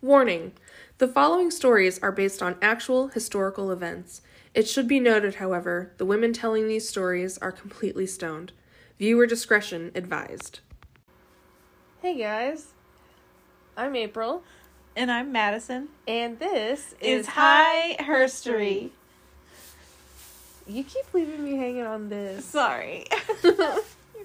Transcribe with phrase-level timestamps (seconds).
[0.00, 0.52] Warning
[0.98, 4.22] The following stories are based on actual historical events.
[4.54, 8.52] It should be noted, however, the women telling these stories are completely stoned.
[8.98, 10.60] Viewer discretion advised.
[12.00, 12.68] Hey guys,
[13.76, 14.42] I'm April,
[14.94, 15.88] And I'm Madison.
[16.06, 18.90] and this Is High Herstory.
[20.66, 22.44] You keep leaving me hanging on this.
[22.44, 23.06] Sorry.
[23.42, 23.64] You're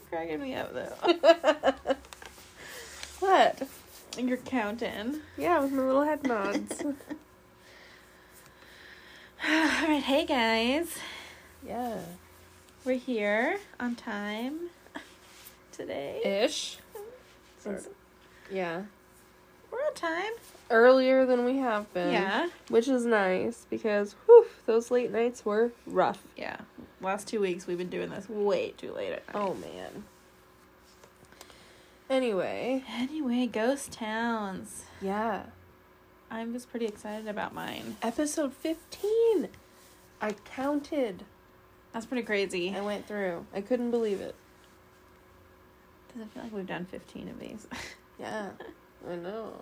[0.09, 1.95] cracking me up though.
[3.19, 3.67] what?
[4.18, 5.21] You're counting.
[5.38, 6.82] Yeah, with my little head nods.
[9.45, 10.95] Alright, hey guys.
[11.66, 11.99] yeah.
[12.85, 14.70] We're here on time
[15.71, 16.21] today.
[16.44, 16.77] Ish.
[17.59, 17.88] Since-
[18.52, 18.84] Yeah.
[19.71, 20.32] We're on time.
[20.70, 22.12] Earlier than we have been.
[22.12, 22.49] Yeah.
[22.70, 26.21] Which is nice because whew, those late nights were rough.
[26.38, 26.57] Yeah.
[27.02, 29.41] Last two weeks we've been doing this way too late at night.
[29.41, 30.04] Oh man.
[32.09, 34.84] Anyway, Anyway, ghost towns.
[35.02, 35.43] yeah.
[36.29, 37.95] I was pretty excited about mine.
[38.02, 39.49] Episode 15.
[40.20, 41.24] I counted.
[41.91, 42.74] That's pretty crazy.
[42.76, 43.46] I went through.
[43.54, 44.34] I couldn't believe it.
[46.12, 47.68] Does it feel like we've done 15 of these?
[48.20, 48.49] Yeah.
[49.09, 49.54] I know.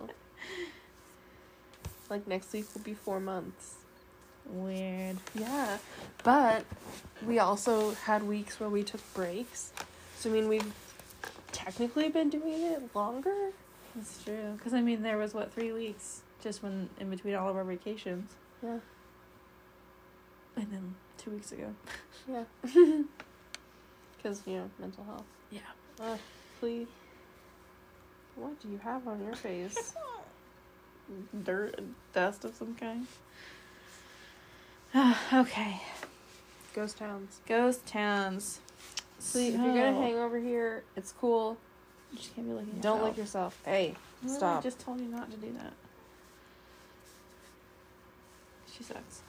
[2.10, 3.76] Like next week will be 4 months.
[4.46, 5.16] Weird.
[5.34, 5.78] Yeah.
[6.22, 6.64] But
[7.26, 9.72] we also had weeks where we took breaks.
[10.18, 10.70] So I mean we've
[11.52, 13.52] technically been doing it longer.
[13.94, 14.54] That's true.
[14.56, 17.64] Because, I mean, there was, what, three weeks just when in between all of our
[17.64, 18.30] vacations.
[18.62, 18.78] Yeah.
[20.56, 21.74] And then two weeks ago.
[22.28, 22.44] Yeah.
[24.22, 25.24] Cuz you know, mental health.
[25.50, 25.60] Yeah.
[26.00, 26.16] Uh,
[26.60, 26.88] please.
[28.36, 29.94] What do you have on your face?
[31.44, 33.06] Dirt and dust of some kind.
[35.32, 35.80] okay.
[36.74, 37.40] Ghost towns.
[37.46, 38.60] Ghost towns.
[39.22, 41.56] So if you're gonna hang over here, it's cool.
[42.10, 43.02] You just can't be looking Don't yourself.
[43.08, 43.62] lick yourself.
[43.64, 44.58] Hey, Well, stop.
[44.58, 45.72] I just told you not to do that.
[48.76, 49.22] She sucks.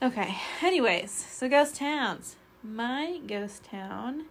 [0.00, 0.36] Okay.
[0.62, 2.36] Anyways, so ghost towns.
[2.62, 4.26] My ghost town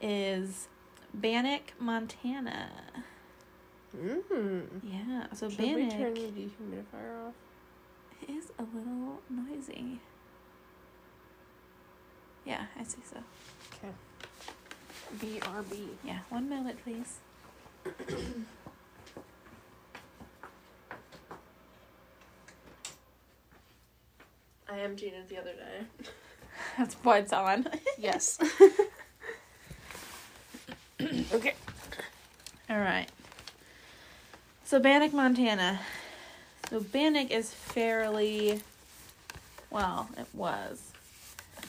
[0.00, 0.68] is
[1.16, 2.70] Bannack, Montana.
[3.96, 4.62] Mm.
[4.82, 5.26] Yeah.
[5.34, 7.34] So Should we turn the dehumidifier off?
[8.22, 10.00] It is a little noisy.
[12.48, 13.18] Yeah, I see so.
[13.74, 13.92] Okay.
[15.18, 15.88] BRB.
[16.02, 17.18] Yeah, one moment, please.
[24.66, 26.08] I am Gina the other day.
[26.78, 27.66] That's what's on.
[27.98, 28.38] Yes.
[31.00, 31.54] okay.
[32.70, 33.08] All right.
[34.64, 35.80] So Bannack, Montana.
[36.70, 38.62] So Bannack is fairly,
[39.70, 40.87] well, it was a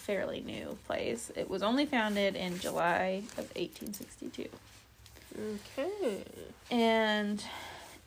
[0.10, 1.32] fairly new place.
[1.36, 4.50] It was only founded in July of 1862.
[5.78, 6.24] Okay.
[6.72, 7.44] And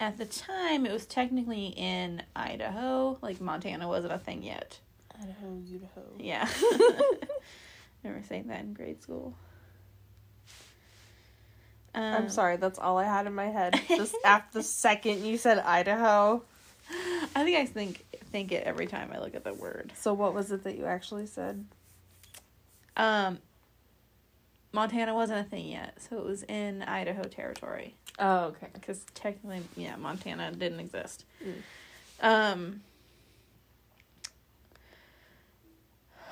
[0.01, 3.19] at the time, it was technically in Idaho.
[3.23, 4.81] Like Montana wasn't a thing yet.
[5.15, 6.03] Idaho, Idaho.
[6.19, 6.49] Yeah.
[8.03, 9.37] Remember saying that in grade school?
[11.95, 13.81] Um, I'm sorry, that's all I had in my head.
[13.89, 16.43] Just after the second you said Idaho.
[17.37, 19.93] I think I think think it every time I look at the word.
[20.01, 21.65] So what was it that you actually said?
[22.97, 23.39] Um,
[24.73, 28.69] Montana wasn't a thing yet, so it was in Idaho territory Oh, okay.
[28.73, 31.25] because technically, yeah, Montana didn't exist.
[31.45, 31.55] Mm.
[32.27, 32.81] Um,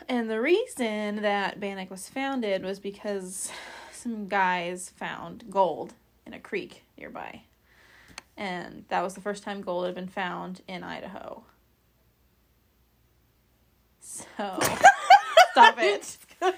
[0.08, 3.50] and the reason that Bannack was founded was because
[3.92, 5.94] some guys found gold
[6.26, 7.42] in a creek nearby.
[8.36, 11.44] And that was the first time gold had been found in Idaho.
[14.00, 14.24] So,
[15.52, 16.16] stop it.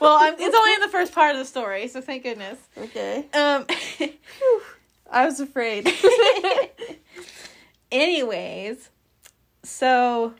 [0.00, 2.58] Well, I'm, it's only in the first part of the story, so thank goodness.
[2.76, 3.26] okay.
[3.32, 3.66] Um,
[5.10, 5.88] I was afraid.
[7.92, 8.90] anyways,
[9.62, 10.34] so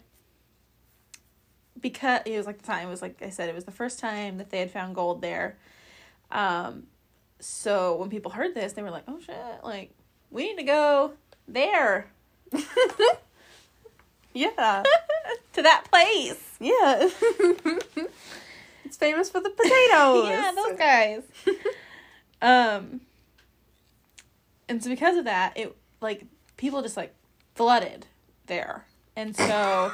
[1.80, 4.00] because it was like the time it was like I said it was the first
[4.00, 5.56] time that they had found gold there.
[6.32, 6.84] Um,
[7.38, 9.36] so when people heard this, they were like, "Oh shit!
[9.62, 9.92] Like
[10.30, 11.12] we need to go
[11.46, 12.10] there
[14.34, 14.82] yeah.
[15.54, 17.08] to that place." Yeah.
[18.84, 20.28] it's famous for the potatoes.
[20.28, 21.22] yeah, those guys.
[22.42, 23.00] um,
[24.68, 26.24] and so because of that, it like
[26.56, 27.14] people just like
[27.54, 28.06] flooded
[28.46, 28.84] there,
[29.16, 29.92] and so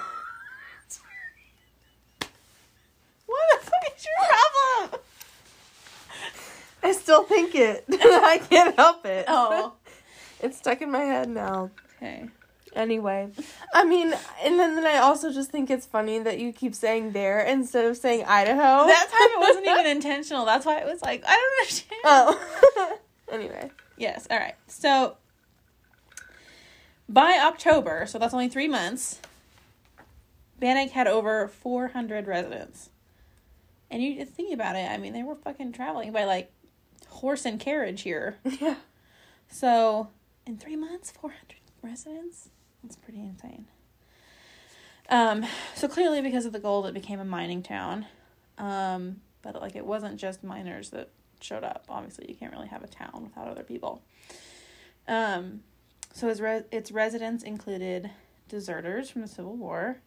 [3.26, 4.28] what the fuck is your
[4.88, 5.00] problem?
[6.82, 7.84] I still think it.
[7.90, 9.24] I can't help it.
[9.28, 9.74] Oh,
[10.40, 11.70] It's stuck in my head now.
[11.96, 12.28] okay.
[12.74, 13.30] Anyway,
[13.72, 17.12] I mean, and then, then I also just think it's funny that you keep saying
[17.12, 18.86] there instead of saying Idaho.
[18.86, 20.44] That time it wasn't even intentional.
[20.44, 22.00] That's why it was like I don't understand.
[22.04, 22.98] Oh.
[23.32, 23.70] anyway.
[23.96, 24.26] Yes.
[24.30, 24.54] All right.
[24.66, 25.16] So
[27.08, 29.20] by October, so that's only three months,
[30.60, 32.90] Bannack had over 400 residents.
[33.90, 36.52] And you just think about it, I mean, they were fucking traveling by like
[37.08, 38.36] horse and carriage here.
[38.60, 38.76] Yeah.
[39.50, 40.08] So
[40.46, 42.50] in three months, 400 residents?
[42.82, 43.66] That's pretty insane.
[45.10, 48.06] Um, so clearly because of the gold, it became a mining town.
[48.58, 51.10] Um, but like it wasn't just miners that
[51.40, 51.84] showed up.
[51.88, 54.02] Obviously, you can't really have a town without other people.
[55.06, 55.62] Um,
[56.12, 58.10] so his re- its residents included
[58.48, 59.98] deserters from the Civil War,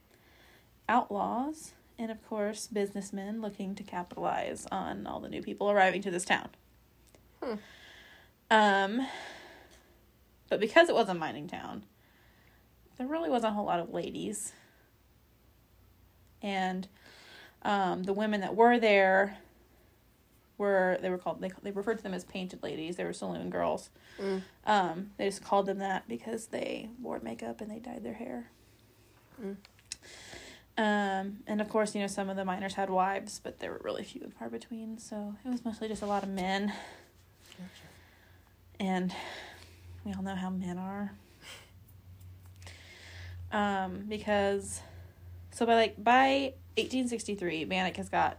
[0.90, 6.12] outlaws, and of course businessmen looking to capitalize on all the new people arriving to
[6.12, 6.50] this town.
[7.42, 7.56] Hmm.
[8.50, 9.08] Um,
[10.52, 11.86] but because it was a mining town,
[12.98, 14.52] there really wasn't a whole lot of ladies.
[16.42, 16.90] And
[17.62, 19.38] um, the women that were there
[20.58, 22.98] were they were called they they referred to them as painted ladies.
[22.98, 23.92] They were saloon girls.
[24.22, 24.42] Mm.
[24.66, 28.52] Um, they just called them that because they wore makeup and they dyed their hair.
[29.42, 29.56] Mm.
[30.78, 33.82] Um, and of course, you know, some of the miners had wives, but there were
[33.86, 34.98] really few and far between.
[34.98, 36.74] So it was mostly just a lot of men.
[38.82, 39.14] And
[40.06, 41.14] we all know how men are.
[43.52, 44.82] Um, because
[45.52, 48.38] so by like by 1863, Bannack has got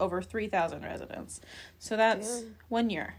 [0.00, 1.40] over 3,000 residents.
[1.78, 2.56] So that's Damn.
[2.68, 3.14] one year.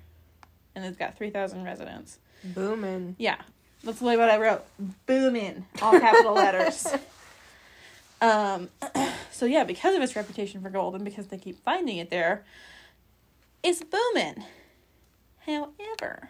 [0.75, 2.19] And it's got 3,000 residents.
[2.43, 3.15] Booming.
[3.17, 3.37] Yeah.
[3.83, 4.63] That's literally what I wrote.
[5.05, 5.65] Booming.
[5.81, 6.87] All capital letters.
[8.21, 8.69] Um
[9.31, 12.45] so yeah, because of its reputation for gold and because they keep finding it there,
[13.61, 14.45] it's booming.
[15.45, 16.29] However,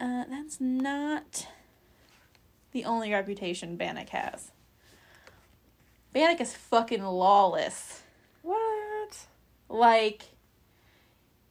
[0.00, 1.46] uh, that's not
[2.72, 4.50] the only reputation Bannack has.
[6.14, 8.02] Bannack is fucking lawless.
[8.42, 9.26] What?
[9.68, 10.22] Like,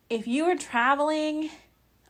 [0.09, 1.49] if you were traveling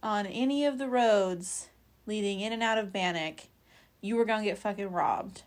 [0.01, 1.69] on any of the roads
[2.05, 3.49] leading in and out of Bannack,
[4.01, 5.43] you were gonna get fucking robbed.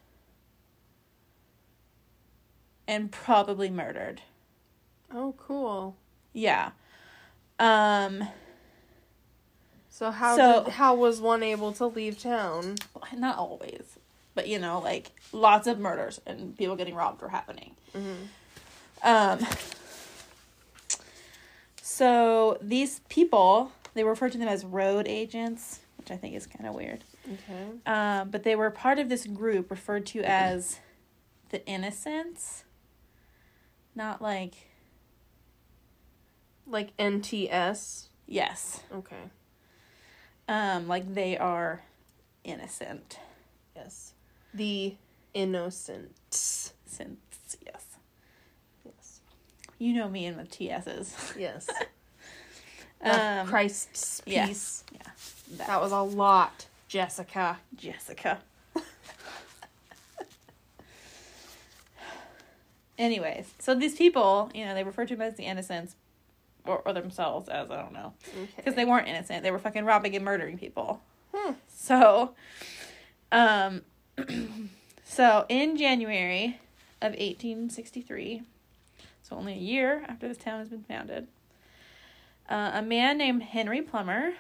[2.87, 4.21] And probably murdered.
[5.13, 5.97] Oh, cool.
[6.33, 6.73] Yeah.
[7.59, 8.29] Um,
[9.95, 12.77] So how So- did, how was one able to leave town?
[13.15, 13.99] not always,
[14.35, 17.77] but you know, like lots of murders and people getting robbed were happening.
[17.95, 18.25] Mm-hmm.
[19.07, 19.47] Um,
[21.83, 26.67] so these people, they refer to them as road agents, which I think is kind
[26.67, 27.05] of weird.
[27.31, 27.67] Okay.
[27.85, 30.81] Um, but they were part of this group referred to as
[31.51, 32.65] the Innocents.
[33.95, 34.55] Not like,
[36.67, 38.07] Like NTS.
[38.27, 39.29] yes, Okay.
[40.49, 41.83] Um, like they are
[42.45, 43.19] innocent.
[43.77, 44.13] Yes.
[44.55, 44.95] The
[45.35, 46.17] innocent.
[46.31, 47.85] Since, yes.
[48.85, 49.21] Yes.
[49.79, 51.15] You know me and with TS's.
[51.39, 51.69] Yes.
[53.05, 54.47] Um, Christ's yeah.
[54.47, 54.85] peace.
[55.57, 57.59] that, That was a lot, Jessica.
[57.75, 58.39] Jessica.
[62.99, 65.97] Anyways, so these people, you know, they refer to them as the innocents,
[66.67, 68.49] or, or themselves as I don't know, Okay.
[68.57, 69.43] because they weren't innocent.
[69.43, 71.01] They were fucking robbing and murdering people.
[71.35, 71.53] Hmm.
[71.69, 72.35] So,
[73.33, 73.83] um,
[75.05, 76.61] so in January
[77.01, 78.43] of 1863,
[79.23, 81.27] so only a year after this town has been founded,
[82.49, 84.33] uh, a man named Henry Plummer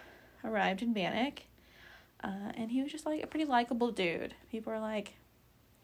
[0.44, 1.44] arrived in Bannack,
[2.22, 4.34] uh, and he was just like a pretty likable dude.
[4.50, 5.14] People are like,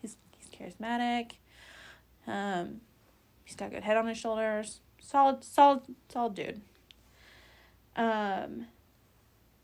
[0.02, 1.32] he's he's charismatic,
[2.26, 2.80] um,
[3.44, 6.60] he's got a good head on his shoulders, solid, solid, solid dude.
[7.96, 8.66] Um,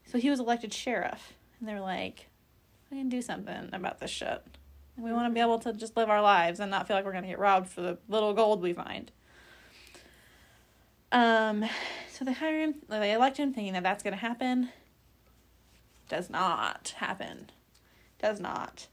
[0.07, 2.29] so he was elected sheriff, and they're like,
[2.91, 4.43] we can do something about this shit.
[4.97, 7.13] We want to be able to just live our lives and not feel like we're
[7.25, 9.11] to get robbed for the little gold we find.
[11.13, 11.65] Um,
[12.11, 14.71] so they hire him, they elect him thinking that that's to happen.
[16.09, 17.51] Does not happen.
[18.21, 18.87] Does not.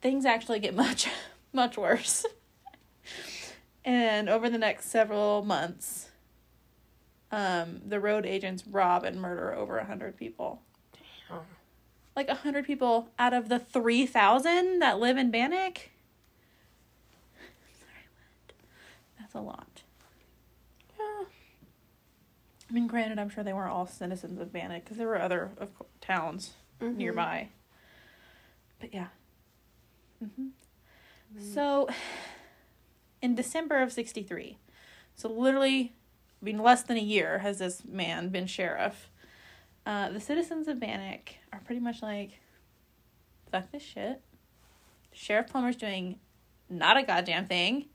[0.00, 1.08] Things actually get much,
[1.52, 2.24] much worse.
[3.86, 6.10] And over the next several months,
[7.30, 10.60] um, the road agents rob and murder over a hundred people.
[11.28, 11.40] Damn.
[12.16, 15.90] Like a hundred people out of the three thousand that live in Bannack.
[17.78, 18.54] Sorry, what?
[19.20, 19.82] That's a lot.
[20.98, 21.24] Yeah.
[22.68, 25.50] I mean, granted, I'm sure they weren't all citizens of Bannack because there were other
[25.58, 26.96] of towns Mhm.
[26.96, 27.48] nearby.
[28.80, 29.08] But yeah.
[30.18, 30.48] hmm
[31.38, 31.88] So,
[33.22, 34.58] in December of 63,
[35.14, 35.92] so literally,
[36.40, 39.10] I mean, less than a year has this man been sheriff.
[39.86, 42.40] Uh, the citizens of Bannack are pretty much like,
[43.50, 44.20] fuck this shit.
[45.12, 46.18] Sheriff Plummer's doing
[46.68, 47.86] not a goddamn thing.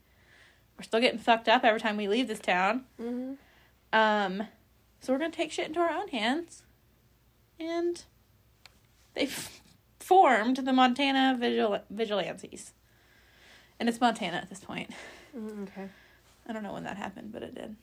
[0.77, 2.85] We're still getting fucked up every time we leave this town.
[2.99, 3.37] Mhm.
[3.93, 4.47] Um,
[5.01, 6.63] So we're going to take shit into our own hands.
[7.59, 8.03] And
[9.15, 9.27] they
[9.99, 12.73] formed the Montana Vigil- Vigilantes.
[13.81, 14.91] And it's Montana at this point.
[15.35, 15.89] Mm, okay.
[16.47, 17.75] I don't know when that happened, but it did.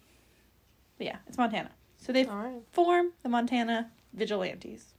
[0.97, 1.73] But yeah, it's Montana.
[1.97, 2.63] So they right.
[2.71, 4.95] form the Montana Vigilantes.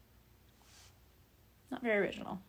[1.72, 2.41] Not very original.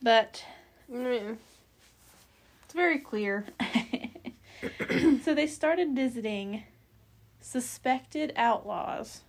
[0.00, 0.44] But
[0.88, 1.38] mean,
[2.64, 3.46] it's very clear.
[5.24, 6.62] so they started visiting
[7.40, 9.22] suspected outlaws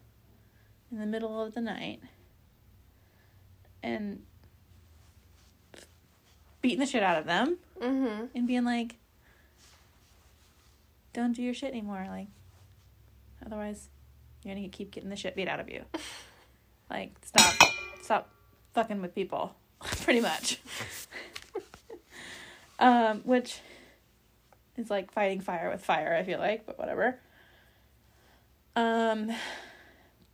[0.92, 2.02] in the middle of the night
[3.82, 4.22] and
[6.68, 8.26] beating the shit out of them Mm-hmm.
[8.36, 8.96] and being like
[11.14, 12.28] don't do your shit anymore like
[13.46, 13.88] otherwise
[14.44, 15.84] you're gonna keep getting the shit beat out of you.
[16.90, 17.54] Like stop.
[18.02, 18.30] Stop
[18.74, 19.54] fucking with people
[20.04, 20.60] pretty much.
[22.80, 23.60] Um which
[24.78, 27.20] is like fighting fire with fire i feel like but whatever.
[28.76, 29.32] Um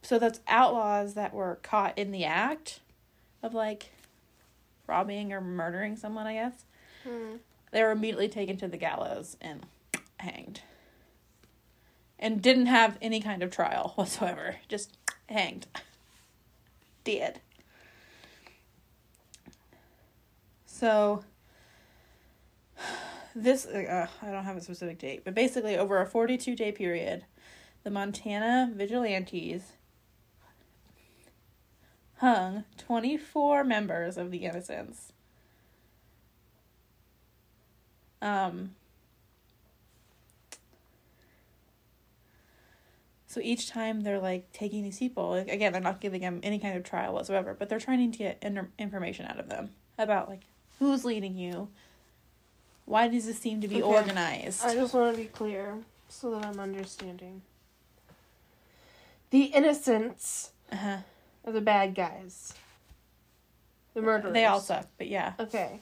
[0.01, 2.79] so that's outlaws that were caught in the act
[3.41, 3.91] of like
[4.87, 6.65] robbing or murdering someone i guess
[7.07, 7.39] Mm.
[7.71, 9.65] they were immediately taken to the gallows and
[10.17, 10.61] hanged.
[12.17, 14.55] And didn't have any kind of trial whatsoever.
[14.69, 14.95] Just
[15.27, 15.67] hanged.
[17.03, 17.41] Dead.
[20.65, 21.23] So,
[23.35, 27.25] this, uh, I don't have a specific date, but basically, over a 42 day period,
[27.83, 29.73] the Montana vigilantes
[32.23, 35.11] hung 24 members of the Innocents.
[38.21, 38.75] Um,
[43.27, 46.59] so each time they're like taking these people, like, again, they're not giving them any
[46.59, 50.29] kind of trial whatsoever, but they're trying to get in- information out of them about
[50.29, 50.43] like
[50.79, 51.67] who's leading you,
[52.85, 53.93] why does this seem to be Okay.
[53.93, 54.63] organized?
[54.63, 57.41] I just want to be clear so that I'm understanding.
[59.31, 60.99] The innocents uh-huh.
[61.45, 62.53] Are the bad guys.
[63.93, 64.33] The murderers.
[64.33, 65.79] They all suck, but yeah, Okay.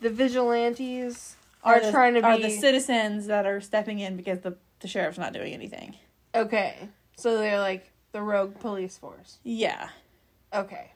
[0.00, 4.40] The vigilantes are, the, trying to are be the citizens that are stepping in because
[4.40, 5.96] the the sheriff's not doing anything.
[6.34, 6.88] okay.
[7.16, 9.38] So they're like the rogue police force.
[9.42, 9.88] Yeah.
[10.54, 10.92] Okay.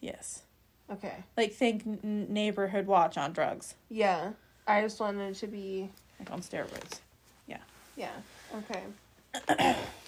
[0.00, 0.42] Yes.
[0.90, 1.14] Okay.
[1.36, 4.30] Like think n- neighborhood watch on drugs, Yeah.
[4.66, 7.00] I just wanted to be like on steroids.
[7.46, 7.58] Yeah.
[7.96, 8.12] Yeah.
[8.56, 9.76] Okay.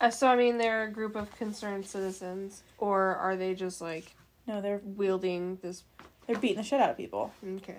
[0.00, 4.14] uh, so I mean, they're a group of concerned citizens, or are they just like
[4.46, 5.84] No, they're wielding this?
[6.26, 7.32] they're beating the shit out of people.
[7.58, 7.76] Okay.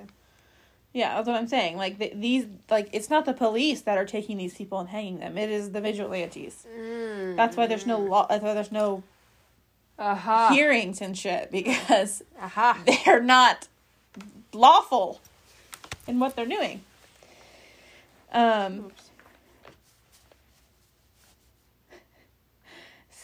[0.93, 1.77] Yeah, that's what I'm saying.
[1.77, 5.19] Like th these, like it's not the police that are taking these people and hanging
[5.19, 5.38] them.
[5.38, 6.65] It is the vigilantes.
[7.36, 8.25] That's why there's no law.
[8.27, 9.03] That's why there's no
[10.00, 10.50] Aha.
[10.53, 12.81] hearings and shit because Aha.
[13.05, 13.67] they're not
[14.53, 15.19] lawful
[16.07, 16.81] in what they're doing.
[18.31, 18.86] Um.
[18.86, 19.06] Oops.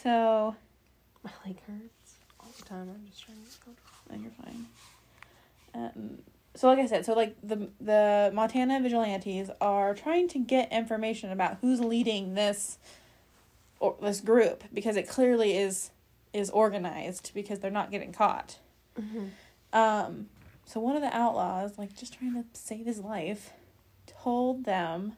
[0.03, 0.55] So,
[1.23, 2.89] My leg hurts all the time.
[2.93, 3.89] I'm just trying to comfortable.
[4.11, 4.65] no, you're fine.
[5.73, 6.17] Um.
[6.55, 11.31] So, like I said, so like the the Montana vigilantes are trying to get information
[11.31, 12.77] about who's leading this
[13.79, 15.89] or this group because it clearly is
[16.33, 18.57] is organized because they're not getting caught.
[19.71, 20.27] Um,
[20.65, 23.51] so one of the outlaws, like just trying to save his life,
[24.05, 25.13] told them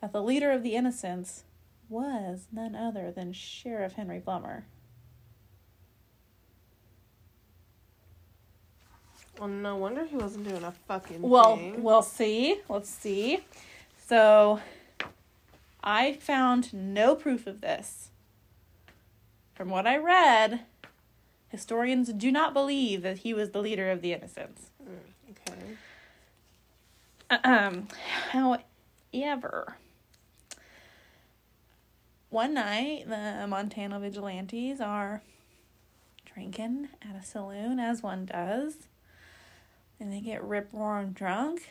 [0.00, 1.44] that the leader of the innocents
[1.90, 4.64] was none other than Sheriff Henry Plummer.
[9.38, 11.82] Well, no wonder he wasn't doing a fucking Well, thing.
[11.82, 12.60] we'll see.
[12.68, 13.40] Let's see.
[14.06, 14.60] So,
[15.82, 18.08] I found no proof of this.
[19.54, 20.60] From what I read,
[21.48, 24.70] historians do not believe that he was the leader of the innocents.
[25.30, 25.76] okay.
[27.44, 27.88] Um,
[28.32, 29.76] however,
[32.30, 35.22] one night the Montana vigilantes are
[36.24, 38.88] drinking at a saloon, as one does,
[39.98, 41.68] and they get rip roaring drunk,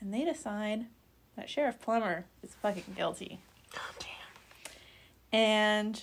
[0.00, 0.86] and they decide
[1.36, 3.40] that Sheriff Plummer is fucking guilty,
[3.74, 4.72] Oh, damn.
[5.32, 6.02] and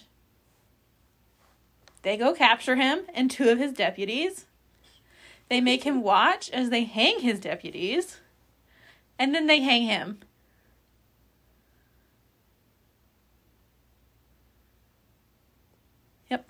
[2.01, 4.45] they go capture him and two of his deputies.
[5.49, 8.17] They make him watch as they hang his deputies,
[9.19, 10.19] and then they hang him.
[16.29, 16.49] Yep.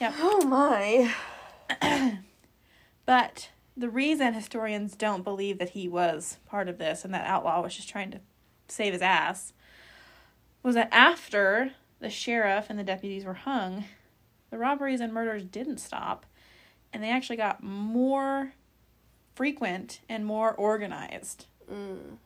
[0.00, 0.14] Yep.
[0.18, 1.14] Oh my.
[3.06, 7.60] But the reason historians don't believe that he was part of this and that outlaw
[7.60, 8.20] was just trying to
[8.68, 9.52] save his ass
[10.62, 13.84] was that after the sheriff and the deputies were hung,
[14.50, 16.24] the robberies and murders didn't stop
[16.92, 18.52] and they actually got more
[19.34, 21.46] frequent and more organized.
[21.70, 22.18] Mm.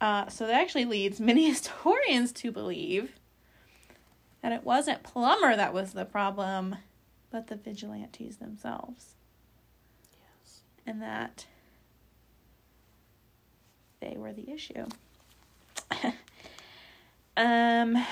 [0.00, 3.17] Uh, so that actually leads many historians to believe
[4.42, 6.76] that it wasn't Plummer that was the problem,
[7.30, 9.14] but the vigilantes themselves.
[10.12, 10.60] Yes.
[10.86, 11.46] And that
[14.00, 14.86] they were the issue.
[17.36, 18.04] um,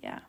[0.00, 0.20] yeah.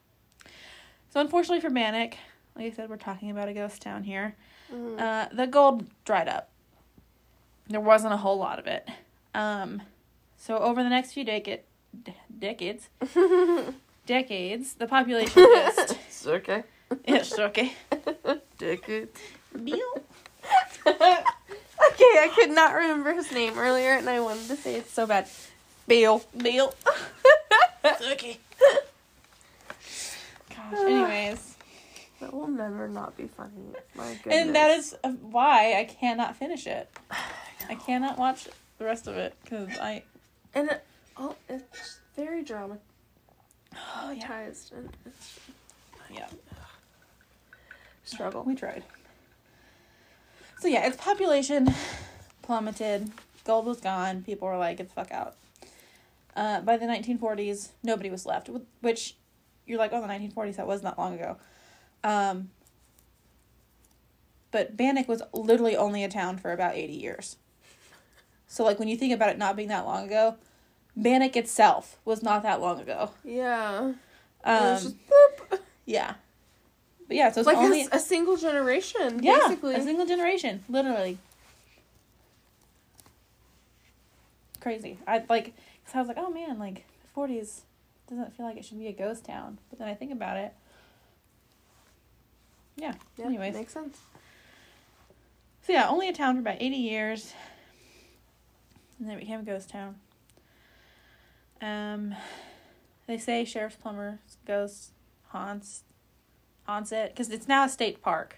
[1.09, 2.15] So unfortunately for Bannack,
[2.55, 4.35] like I said, we're talking about a ghost town here.
[4.73, 4.99] Mhm.
[4.99, 6.49] Uh, the gold dried up.
[7.67, 8.87] There wasn't a whole lot of it.
[9.33, 9.81] Um,
[10.37, 11.61] so over the next few decade,
[12.03, 12.89] d- decades,
[14.05, 16.63] decades, the population just it's okay.
[17.05, 17.73] it's okay.
[18.57, 19.09] Decade.
[19.63, 20.03] Bill.
[20.85, 25.05] okay, I could not remember his name earlier, and I wanted to say it so
[25.07, 25.27] bad.
[25.87, 26.23] Bill.
[26.37, 26.73] Bill.
[28.11, 28.39] okay.
[30.49, 30.73] Gosh.
[30.79, 31.55] Anyways,
[32.21, 33.51] That will never not be funny.
[33.95, 34.35] My goodness.
[34.45, 36.89] and that is uh, why I cannot finish it.
[37.69, 38.47] I cannot watch
[38.77, 40.03] the rest of it because I.
[40.53, 40.83] and it,
[41.17, 42.81] oh, it's very dramatized,
[43.77, 45.39] Oh and it's
[46.09, 46.27] Yeah.
[48.03, 48.43] struggle.
[48.43, 48.83] We tried.
[50.59, 51.73] So yeah, its population
[52.41, 53.11] plummeted.
[53.43, 54.23] Gold was gone.
[54.23, 55.35] People were like, "Get the fuck out."
[56.35, 58.49] Uh, by the 1940s, nobody was left.
[58.81, 59.15] Which,
[59.65, 60.55] you're like, "Oh, the 1940s.
[60.57, 61.37] That was not that long ago."
[62.03, 62.49] Um,
[64.51, 67.37] but Bannack was literally only a town for about 80 years.
[68.47, 70.35] So like when you think about it not being that long ago,
[70.97, 73.11] Bannack itself was not that long ago.
[73.23, 73.93] Yeah.
[74.43, 74.95] Um, just
[75.85, 76.15] yeah.
[77.07, 79.75] But yeah, so it's like only a, a single generation, yeah, basically.
[79.75, 81.19] a single generation, literally.
[84.59, 84.97] Crazy.
[85.05, 85.53] I like,
[85.85, 87.61] cause I was like, oh man, like the forties
[88.09, 89.59] doesn't feel like it should be a ghost town.
[89.69, 90.53] But then I think about it.
[92.75, 92.93] Yeah.
[93.17, 93.53] yeah, anyways.
[93.53, 93.99] makes sense.
[95.61, 97.33] So yeah, only a town for about eighty years,
[98.97, 99.95] and then it became a ghost town.
[101.65, 102.15] Um,
[103.07, 104.91] they say Sheriff's Plummer's ghost
[105.29, 105.83] haunts
[106.63, 108.37] haunts it because it's now a state park.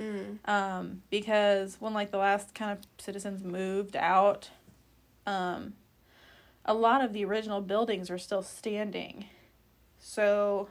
[0.00, 0.38] Mm.
[0.48, 4.48] um, because when like the last kind of citizens moved out,
[5.26, 5.74] um,
[6.64, 9.26] a lot of the original buildings are still standing.
[10.00, 10.68] So,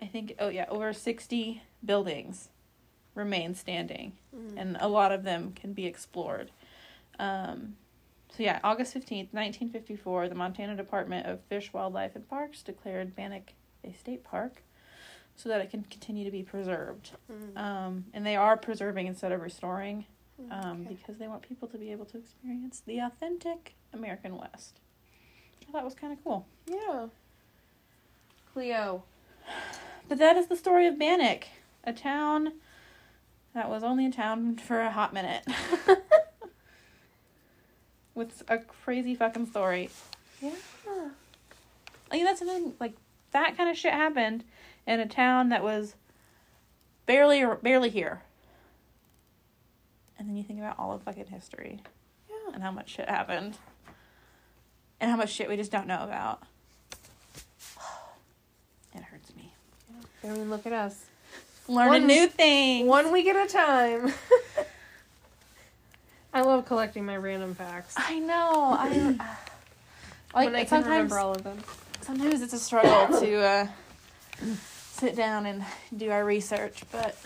[0.00, 2.48] I think oh yeah, over sixty buildings
[3.14, 4.54] remain standing, Mm.
[4.56, 6.50] and a lot of them can be explored.
[7.18, 7.76] Um,
[8.36, 12.62] so yeah, August fifteenth, nineteen fifty four, the Montana Department of Fish, Wildlife, and Parks
[12.62, 14.62] declared Bannack a state park,
[15.36, 17.10] so that it can continue to be preserved.
[17.30, 17.56] Mm.
[17.60, 20.06] Um, and they are preserving instead of restoring
[20.50, 20.94] um, Okay.
[20.94, 24.80] because they want people to be able to experience the authentic American West.
[25.68, 26.46] I thought it was kind of cool.
[26.66, 27.06] yeah.
[28.52, 29.02] Cleo.
[30.08, 31.44] But that is the story of Bannack,
[31.84, 32.52] a town
[33.54, 35.44] that was only a town for a hot minute.
[38.14, 39.90] With a crazy fucking story.
[40.40, 40.50] Yeah.
[42.10, 42.94] I mean, that's the thing, like
[43.30, 44.44] that kind of shit happened
[44.86, 45.94] in a town that was
[47.06, 48.22] barely barely here.
[50.18, 51.80] And then you think about all of fucking history.
[52.28, 52.54] Yeah.
[52.54, 53.56] and how much shit happened
[55.00, 56.42] and how much shit we just don't know about.
[58.94, 59.54] It hurts me.
[60.22, 61.06] I mean, look at us.
[61.66, 62.86] Learning One- new things.
[62.86, 64.12] One week at a time.
[66.34, 67.94] I love collecting my random facts.
[67.96, 68.76] I know.
[68.78, 68.88] I
[70.34, 71.58] like when I can remember all of them.
[72.00, 73.66] Sometimes it's a struggle to uh,
[74.92, 75.64] sit down and
[75.96, 77.16] do our research, but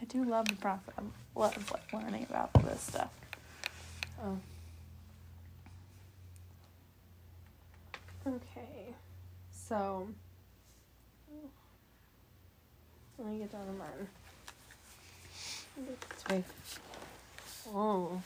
[0.00, 0.94] I do love the process.
[0.98, 1.02] I
[1.38, 3.10] love like learning about all this stuff.
[4.24, 4.38] Oh.
[8.26, 8.94] Okay.
[9.52, 10.08] So.
[13.18, 14.08] Let me get down to mine.
[15.76, 16.44] This way.
[17.74, 18.22] Oh.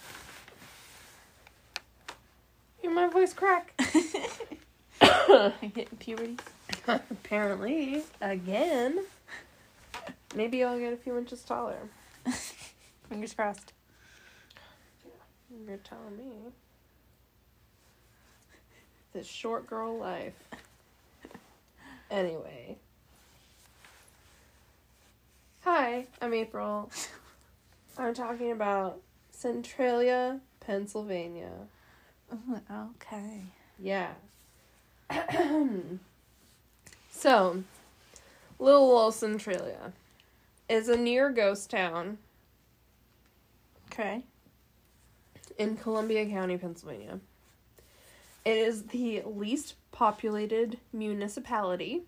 [2.81, 3.75] Hear my voice crack.
[5.01, 6.37] I'm hitting puberty.
[6.87, 8.03] Apparently.
[8.21, 9.05] Again.
[10.35, 11.89] Maybe I'll get a few inches taller.
[13.09, 13.73] Fingers crossed.
[15.67, 16.33] You're telling me.
[19.13, 20.35] This short girl life.
[22.11, 22.77] Anyway.
[25.65, 26.91] Hi, I'm April.
[27.99, 29.01] I'm talking about
[29.43, 31.51] Centralia, Pennsylvania.
[32.71, 33.43] okay.
[33.77, 34.13] Yeah.
[37.11, 37.65] so,
[38.61, 39.93] Little Old Centralia
[40.69, 42.19] is a near ghost town
[43.91, 44.23] Okay.
[45.59, 47.19] in Columbia County, Pennsylvania.
[48.45, 52.03] It is the least populated municipality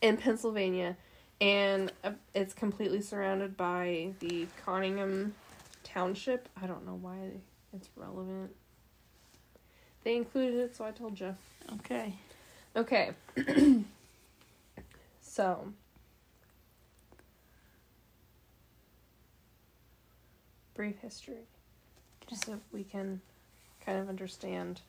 [0.00, 0.96] in Pennsylvania,
[1.42, 5.32] and uh, it's completely surrounded by the Conyngham
[5.96, 6.50] Township.
[6.62, 7.16] I don't know why
[7.72, 8.54] it's relevant.
[10.04, 11.34] They included it, so I told you.
[11.76, 12.12] Okay.
[12.76, 13.12] Okay.
[15.22, 15.72] so.
[20.74, 21.46] Brief history.
[22.26, 23.22] Just so we can
[23.82, 24.82] kind of understand.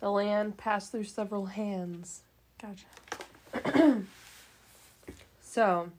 [0.00, 2.22] The land passed through several hands.
[2.62, 4.02] Gotcha.
[5.50, 5.90] So,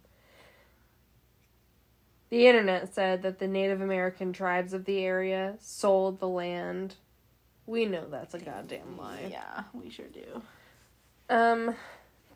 [2.32, 6.96] the internet said that the Native American tribes of the area sold the land.
[7.68, 9.28] We know that's a goddamn lie.
[9.30, 10.42] Yeah, we sure do.
[11.30, 11.76] Um,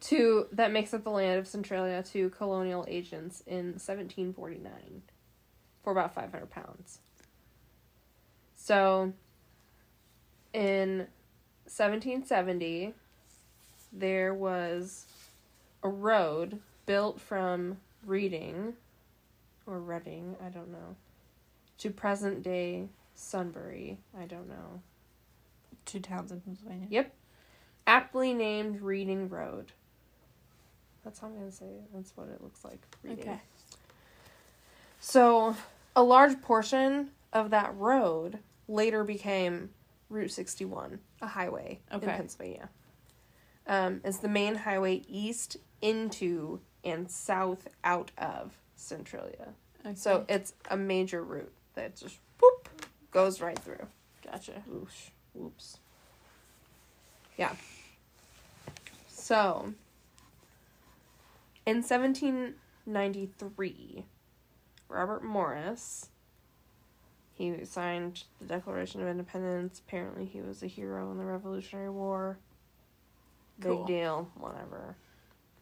[0.02, 5.02] to that makes up the land of Centralia to colonial agents in 1749
[5.82, 7.00] for about 500 pounds.
[8.58, 9.14] So,
[10.54, 11.08] in
[11.68, 12.94] 1770,
[13.94, 15.06] there was
[15.84, 18.74] a road built from Reading
[19.66, 20.96] or Reading, I don't know,
[21.80, 24.82] to present day Sunbury, I don't know.
[25.86, 26.88] Two towns in Pennsylvania.
[26.90, 27.14] Yep.
[27.88, 29.72] Aptly named Reading Road.
[31.04, 31.84] That's how I'm going to say it.
[31.94, 32.80] That's what it looks like.
[33.04, 33.20] Reading.
[33.20, 33.42] Okay.
[35.00, 35.56] So,
[35.96, 39.70] a large portion of that road later became
[40.10, 42.70] Route 61, a highway in Pennsylvania.
[43.68, 49.54] Um, it's the main highway east into and south out of Centralia.
[49.86, 49.96] okay.
[49.96, 52.70] So, it's a major route that just whoop
[53.12, 53.88] goes right through.
[54.24, 54.64] gotcha.
[54.72, 55.10] Oosh.
[55.34, 55.80] Whoops.
[57.38, 57.54] Yeah.
[59.08, 59.74] So,
[61.66, 64.06] in 1793,
[64.88, 66.10] Robert Morris,
[67.34, 69.82] he signed the Declaration of Independence.
[69.86, 72.38] Apparently, he was a hero in the Revolutionary War.
[73.60, 74.30] Big deal.
[74.36, 74.96] Whatever.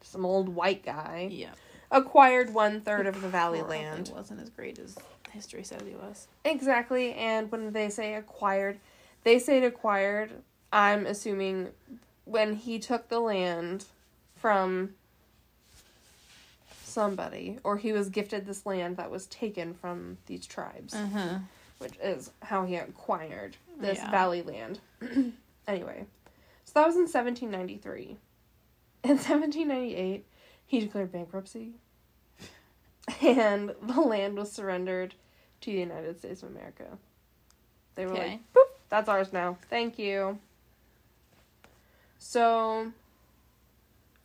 [0.02, 1.30] Some old white guy.
[1.32, 1.54] Yeah.
[1.94, 4.12] Acquired one third of the Valley land.
[4.14, 4.98] wasn't as great as
[5.32, 6.28] history says he was.
[6.44, 8.80] Exactly, and when they say acquired,
[9.24, 10.32] they say it acquired.
[10.72, 11.70] I'm assuming
[12.26, 13.86] when he took the land
[14.36, 14.96] from
[16.84, 21.38] somebody, or he was gifted this land that was taken from these tribes, Uh huh.
[21.80, 24.12] which is how he acquired this Yeah.
[24.12, 24.80] valley land.
[25.68, 26.06] anyway,
[26.66, 28.18] so that was in 1793.
[29.04, 30.26] In 1798,
[30.66, 31.74] he declared bankruptcy,
[33.22, 35.16] and the land was surrendered
[35.62, 36.98] to the United States of America.
[37.96, 38.30] They were Okay.
[38.32, 39.58] like, boop, that's ours now.
[39.70, 40.40] Thank you.
[42.18, 42.92] So,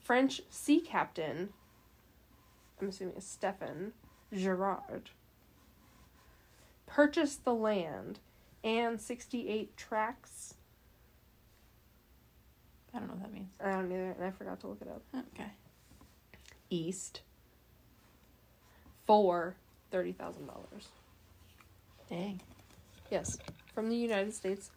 [0.01, 1.51] French sea captain,
[2.81, 3.93] I'm assuming it's Stephen
[4.33, 5.11] Girard,
[6.87, 8.21] purchased the land
[8.65, 10.55] and 68 tracts.
[12.95, 13.53] I don't know what that means.
[13.63, 15.03] I don't either, and I forgot to look it up.
[15.35, 15.51] Okay.
[16.71, 17.21] East
[19.07, 19.55] for
[19.93, 20.35] $30,000.
[22.09, 22.41] Dang.
[23.11, 23.39] Yes,
[23.75, 24.71] from the United States.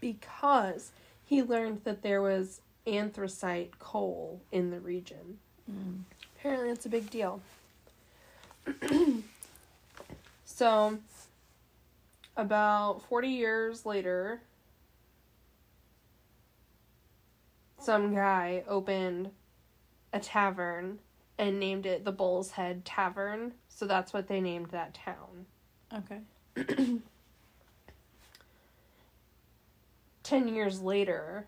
[0.00, 0.90] Because
[1.24, 5.38] he learned that there was anthracite coal in the region.
[5.70, 6.00] Mm.
[6.36, 7.40] Apparently, it's a big deal.
[10.44, 10.98] so,
[12.36, 14.40] about 40 years later,
[17.84, 19.30] some guy opened
[20.12, 20.98] a tavern
[21.38, 23.54] and named it the Bull's Head Tavern.
[23.68, 25.46] So that's what they named that town.
[25.92, 26.20] Okay.
[30.22, 31.46] 10 years later,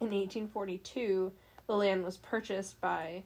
[0.00, 1.32] in 1842,
[1.66, 3.22] the land was purchased by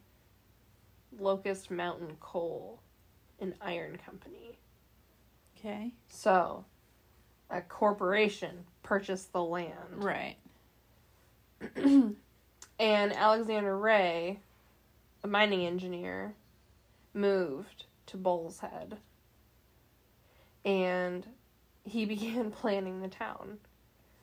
[1.19, 2.81] Locust Mountain Coal,
[3.41, 4.59] an iron company.
[5.59, 5.93] Okay.
[6.09, 6.65] So,
[7.51, 9.73] a corporation purchased the land.
[10.03, 10.37] Right.
[12.81, 14.39] And Alexander Rea,
[15.25, 16.35] a mining engineer,
[17.13, 18.99] moved to Bull's Head.
[20.65, 21.27] And
[21.85, 23.59] he began planning the town.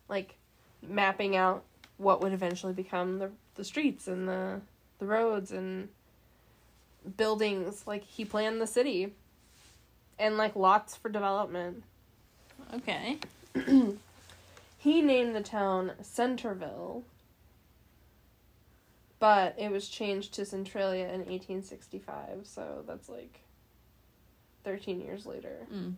[0.08, 0.36] Like
[0.82, 1.64] mapping out
[1.98, 4.62] what would eventually become the the streets and the
[5.00, 5.90] the roads and
[7.18, 7.86] buildings.
[7.86, 9.14] Like he planned the city.
[10.18, 11.84] And like lots for development.
[12.74, 13.18] Okay.
[14.86, 17.06] He named the town Centerville,
[19.20, 23.42] but it was changed to Centralia in 1865, so that's like
[24.64, 25.68] 13 years later.
[25.74, 25.96] Mm.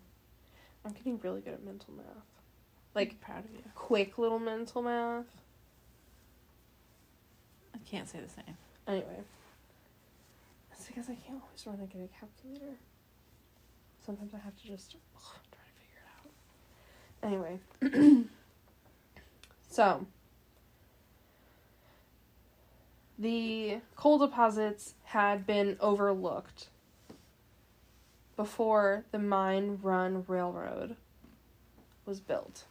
[0.85, 2.05] I'm getting really good at mental math.
[2.95, 3.59] Like Like, proud of you.
[3.75, 5.25] quick little mental math.
[7.73, 8.57] I can't say the same.
[8.87, 9.19] Anyway,
[10.71, 12.75] it's because I can't always run and get a calculator.
[14.05, 17.91] Sometimes I have to just ugh, try to figure it out.
[17.91, 18.25] Anyway,
[19.69, 20.05] so
[23.17, 26.67] the coal deposits had been overlooked
[28.35, 30.95] before the Mine Run Railroad
[32.05, 32.65] was built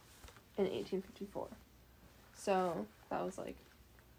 [0.56, 1.48] in 1854.
[2.34, 3.56] So that was like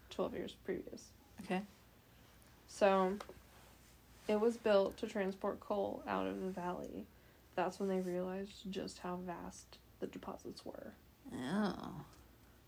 [0.10, 1.06] 12 years previous.
[1.44, 1.62] Okay.
[2.68, 3.14] So
[4.28, 7.06] it was built to transport coal out of the valley.
[7.56, 10.92] That's when they realized just how vast the deposits were.
[11.34, 12.02] Oh.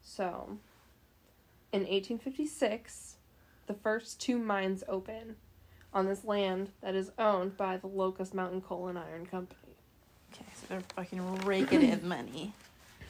[0.02, 0.58] So
[1.72, 3.17] in 1856,
[3.69, 5.36] the first two mines open
[5.93, 9.75] on this land that is owned by the Locust Mountain Coal and Iron Company.
[10.34, 12.53] Okay, so they're fucking raking in money.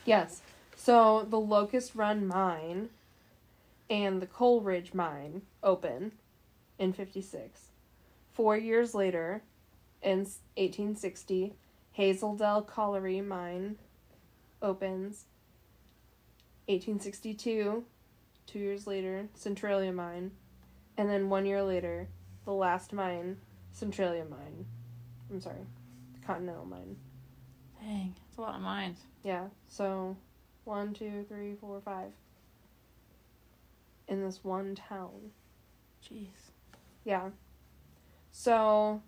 [0.03, 0.41] Yes.
[0.75, 2.89] So the Locust Run mine
[3.89, 6.11] and the Coal Ridge mine open
[6.77, 7.61] in 56.
[8.33, 9.43] Four years later,
[10.01, 11.53] in 1860,
[11.97, 13.77] Hazeldell Colliery mine
[14.61, 15.23] opens.
[16.67, 17.85] 1862,
[18.45, 20.31] two years later, Centralia mine.
[20.99, 22.09] And then one year later,
[22.43, 23.37] the last mine,
[23.71, 24.65] Centralia mine.
[25.31, 25.65] I'm sorry,
[26.27, 26.97] Continental mine.
[27.81, 28.97] Dang, that's a lot of mines.
[29.23, 30.17] Yeah, so
[30.65, 32.11] one, two, three, four, five.
[34.09, 35.31] In this one town.
[36.05, 36.51] Jeez.
[37.05, 37.29] Yeah.
[38.33, 39.01] So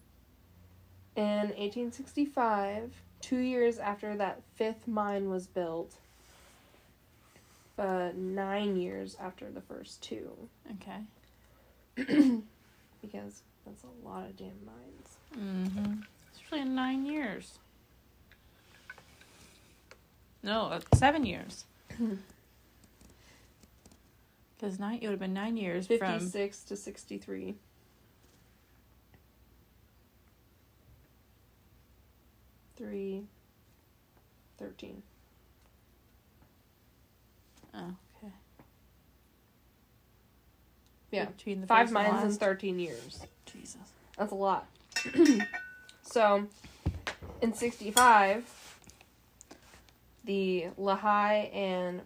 [1.18, 5.96] in 1865, two years after that fifth mine was built,
[7.76, 10.32] but nine years after the first two,
[10.76, 11.02] Okay.
[11.96, 15.18] because that's a lot of damn mines.
[15.38, 16.02] Mm-hmm.
[16.34, 17.60] Especially in nine years.
[20.44, 21.66] No, uh, seven years.
[24.62, 27.56] Because nine, it would have been nine years from 56 to 63.
[32.78, 33.24] Three,
[34.60, 35.02] 13.
[37.74, 37.78] oh,
[38.18, 38.34] okay.
[41.12, 41.26] Yeah.
[41.26, 42.40] Between the Five first and mines in last.
[42.40, 43.20] 13 years.
[43.46, 43.78] Jesus.
[44.18, 44.68] That's a lot.
[46.04, 46.48] so,
[47.42, 48.46] in 65,
[50.24, 52.02] the Lehigh and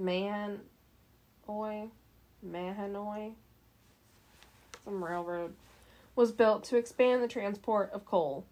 [0.00, 1.90] Mahanoy,
[2.44, 3.32] Mahanoy,
[4.84, 5.54] some railroad,
[6.16, 8.44] was built to expand the transport of coal,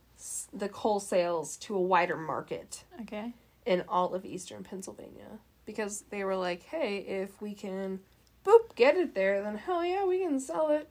[0.53, 3.33] the coal sales to a wider market Okay.
[3.66, 5.38] in all of eastern Pennsylvania.
[5.64, 8.01] Because they were like, hey, if we can,
[8.44, 10.88] boop, get it there, then hell yeah, we can sell it.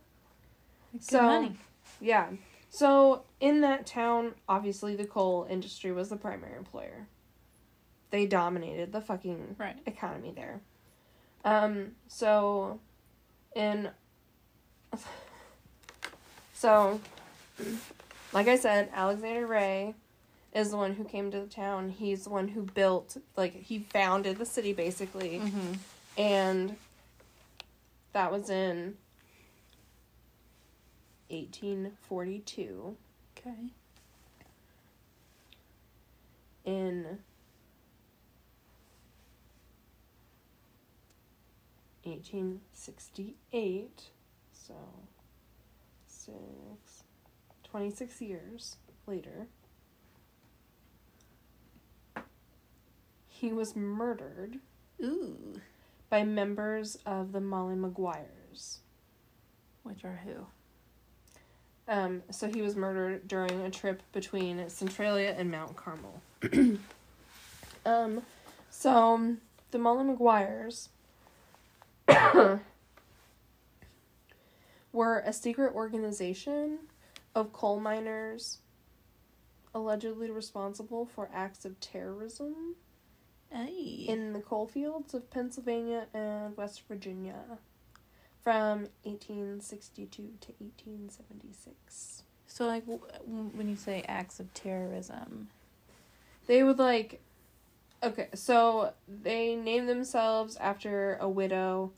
[0.94, 1.56] Good So- money.
[2.00, 2.30] Yeah.
[2.70, 7.08] So in that town, obviously the coal industry was the primary employer.
[8.12, 9.78] They dominated the fucking Right.
[9.86, 10.62] economy there.
[11.44, 12.80] Um so
[13.56, 13.90] in
[16.54, 17.00] so
[18.34, 19.94] like I said, Alexander Rea
[20.54, 21.90] is the one who came to the town.
[21.90, 25.74] He's the one who built like he founded the city basically Mm-hmm.
[26.18, 26.76] and
[28.13, 28.95] that was in
[31.30, 32.97] 1842
[33.38, 33.71] Okay.
[36.65, 37.19] in
[42.04, 44.04] 1868
[44.52, 44.74] so
[46.06, 47.04] six
[47.63, 49.47] 26 years later
[53.28, 54.60] he was murdered
[55.02, 55.56] Ooh.
[56.12, 58.80] By members of the Molly Maguires
[59.84, 60.45] Which are who?
[61.88, 66.21] Um, so he was murdered during a trip between Centralia and Mount Carmel.
[67.86, 68.21] um,
[68.69, 69.38] so
[69.71, 70.89] the Molly Maguires
[74.91, 76.80] were a secret organization
[77.36, 78.58] of coal miners
[79.74, 82.76] allegedly responsible for acts of terrorism
[84.08, 87.60] In the coal fields of Pennsylvania and West Virginia
[88.44, 90.22] from 1862 to
[90.60, 92.24] 1876.
[92.48, 93.04] so, like, w-
[93.54, 95.50] when you say acts of terrorism,
[96.48, 97.22] They would like
[98.04, 101.92] okay, so they named themselves after a widow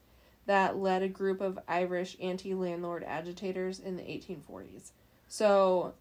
[0.45, 4.91] that led a group of Irish anti-landlord agitators in the 1840s.
[5.29, 5.93] So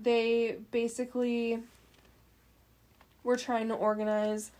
[0.00, 1.62] they basically
[3.24, 4.50] were trying to organize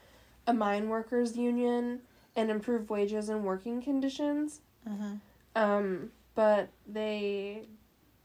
[0.46, 2.00] a mine workers union
[2.36, 4.60] and improve wages and working conditions.
[4.86, 7.64] uh huh, Um, but they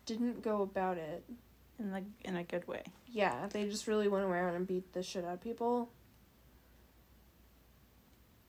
[0.06, 1.24] didn't go about it.
[1.80, 2.84] in like in a good way.
[3.08, 5.90] Yeah, they just really went around and beat the shit out of people.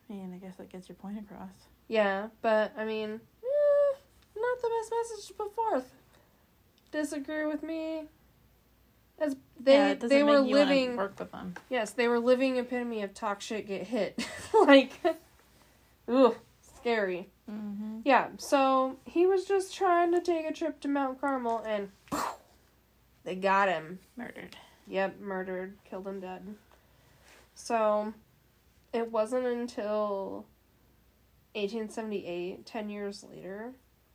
[0.09, 1.53] I mean, I guess that gets your point across.
[1.89, 3.11] Yeah, but I mean,
[3.43, 3.97] eh,
[4.37, 5.93] not the best message to put forth.
[6.91, 8.05] Disagree with me?
[9.21, 11.55] As they yeah, they were living work with them.
[11.69, 14.93] yes they were living epitome of talk shit get hit like,
[16.09, 16.37] ooh
[16.79, 17.29] scary.
[17.51, 18.01] Mm-hmm.
[18.05, 21.91] Yeah, so he was just trying to take a trip to Mount Carmel and
[23.25, 23.99] they got him.
[24.17, 24.57] Murdered.
[24.87, 26.55] Yep, murdered, killed him dead.
[27.55, 28.15] So,
[28.93, 30.47] it wasn't until
[31.55, 33.73] 1878, 10 years later,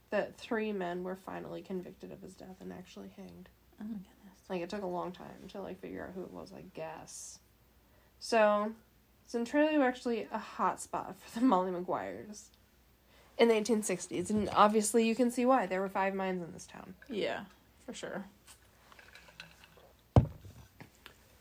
[0.09, 3.49] that three men were finally convicted of his death and actually hanged.
[3.79, 4.12] Oh my goodness.
[4.49, 7.39] Like it took a long time to like figure out who it was, I guess.
[8.19, 8.71] So,
[9.25, 12.45] Centralia was actually a hot spot for the Molly Maguires
[13.37, 15.65] in the 1860s, and obviously you can see why.
[15.65, 16.93] There were five mines in this town.
[17.09, 17.41] Yeah,
[17.85, 18.25] for sure.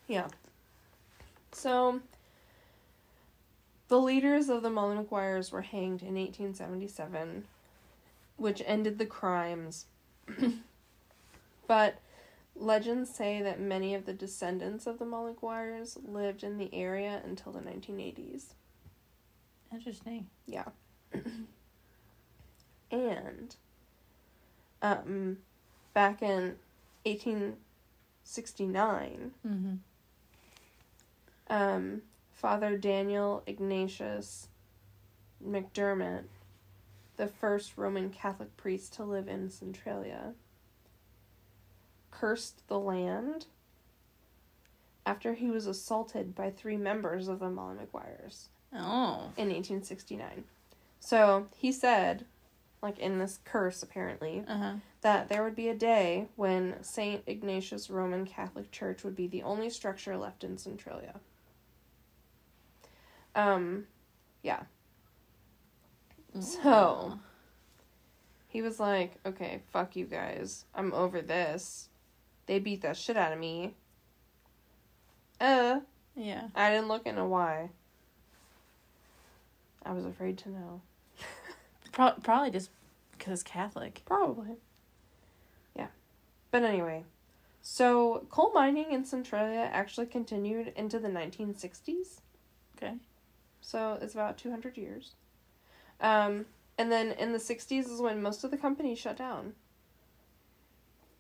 [0.09, 0.29] Yeah.
[1.53, 2.01] So,
[3.89, 7.45] the leaders of the Molly Maguires were hanged in 1877,
[8.37, 9.87] which ended the crimes.
[11.67, 11.99] but
[12.55, 15.35] legends say that many of the descendants of the Molly
[16.05, 18.55] lived in the area until the 1980s.
[19.73, 20.27] Interesting.
[20.47, 20.65] Yeah.
[22.91, 23.57] and
[24.83, 25.39] um
[25.95, 26.57] back in
[27.05, 29.75] 1869, Mm-hmm.
[31.49, 34.49] um Father Daniel Ignatius
[35.47, 36.25] McDermott,
[37.17, 40.35] the first Roman Catholic priest to live in Centralia,
[42.23, 43.47] cursed the land
[45.05, 48.49] after he was assaulted by three members of the Molly Maguires.
[48.73, 49.33] Oh.
[49.37, 50.45] in 1869.
[51.01, 52.25] So he said,
[52.81, 54.73] like in this curse apparently, Uh huh.
[55.01, 57.25] that there would be a day when St.
[57.27, 61.19] Ignatius Roman Catholic Church would be the only structure left in Centralia.
[63.35, 63.87] Um,
[64.45, 64.63] yeah.
[66.39, 67.19] So,
[68.47, 70.65] he was like, okay, fuck you guys.
[70.75, 71.89] I'm over this.
[72.47, 73.75] They beat the shit out of me.
[75.41, 75.81] Uh,
[76.15, 76.49] Yeah.
[76.55, 77.71] I didn't look into why.
[79.85, 80.81] I was afraid to know.
[81.93, 82.71] Pro- probably just
[83.13, 84.03] because Catholic.
[84.05, 84.57] Probably.
[85.75, 85.89] Yeah.
[86.51, 87.05] But anyway,
[87.61, 92.21] so coal mining in Centralia actually continued into the 1960s.
[92.77, 92.95] Okay.
[93.61, 95.15] So it's about 200 years.
[96.01, 96.47] Um,
[96.79, 99.55] and then in the 60s is when most of the companies shut down.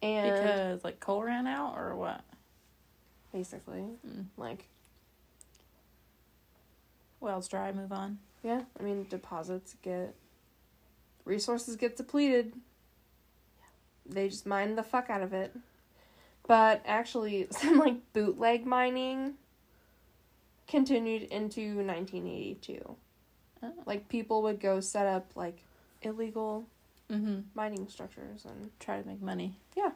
[0.02, 2.22] And Because like coal ran out or what?
[3.32, 4.26] basically, Mm.
[4.36, 4.68] like,
[7.20, 7.72] Wells dry.
[7.72, 8.18] Move on.
[8.42, 10.14] yeah, I mean, deposits get,
[11.24, 12.52] resources get depleted.
[14.04, 15.54] They just mine the fuck out of it.
[16.48, 19.34] But actually, some like bootleg mining
[20.66, 22.96] continued into 1982.
[23.62, 23.72] Oh.
[23.86, 25.62] Like people would go set up like
[26.02, 26.66] illegal
[27.10, 27.40] Mm-hmm.
[27.54, 29.56] mining structures and Try to make money.
[29.76, 29.90] Yeah.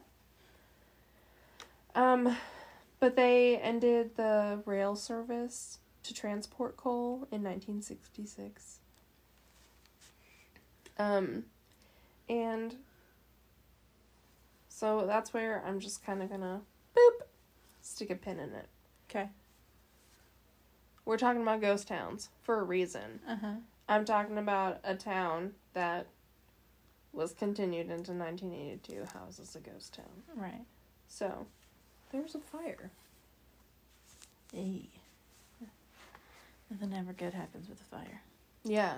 [1.95, 2.37] Um
[3.01, 8.81] but they ended the rail service to transport coal in 1966.
[10.99, 11.45] Um
[12.29, 12.77] and
[14.69, 17.27] so that's where I'm just kind of to boop
[17.81, 18.67] stick a pin in it.
[19.09, 19.31] Okay.
[21.05, 23.21] We're talking about ghost towns for a reason.
[23.27, 23.55] Uh huh.
[23.89, 26.09] I'm talking about a town that
[27.17, 29.07] was continued into 1982.
[29.13, 30.05] How is this a ghost town?
[30.35, 30.65] Right.
[31.09, 31.47] So,
[32.13, 32.91] there's a fire.
[34.53, 34.89] Hey.
[36.71, 38.21] Nothing ever good happens with a fire.
[38.65, 38.95] Yeah.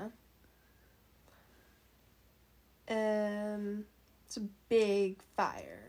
[2.90, 3.84] Um,
[4.26, 5.84] it's a big fire.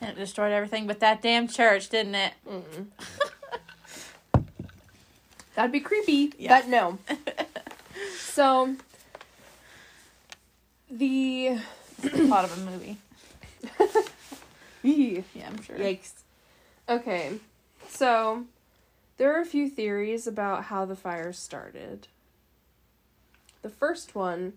[0.00, 2.32] And it destroyed everything but that damn church, didn't it?
[2.48, 2.86] Mm.
[5.54, 6.32] That'd be creepy.
[6.38, 6.60] Yeah.
[6.60, 6.98] But no.
[8.18, 8.76] so,
[10.90, 11.58] the
[12.02, 12.98] the plot of a movie.
[14.82, 15.76] Yeah, I'm sure.
[15.76, 16.12] Yikes.
[16.88, 17.32] Okay,
[17.88, 18.44] so
[19.16, 22.08] there are a few theories about how the fire started.
[23.62, 24.54] The first one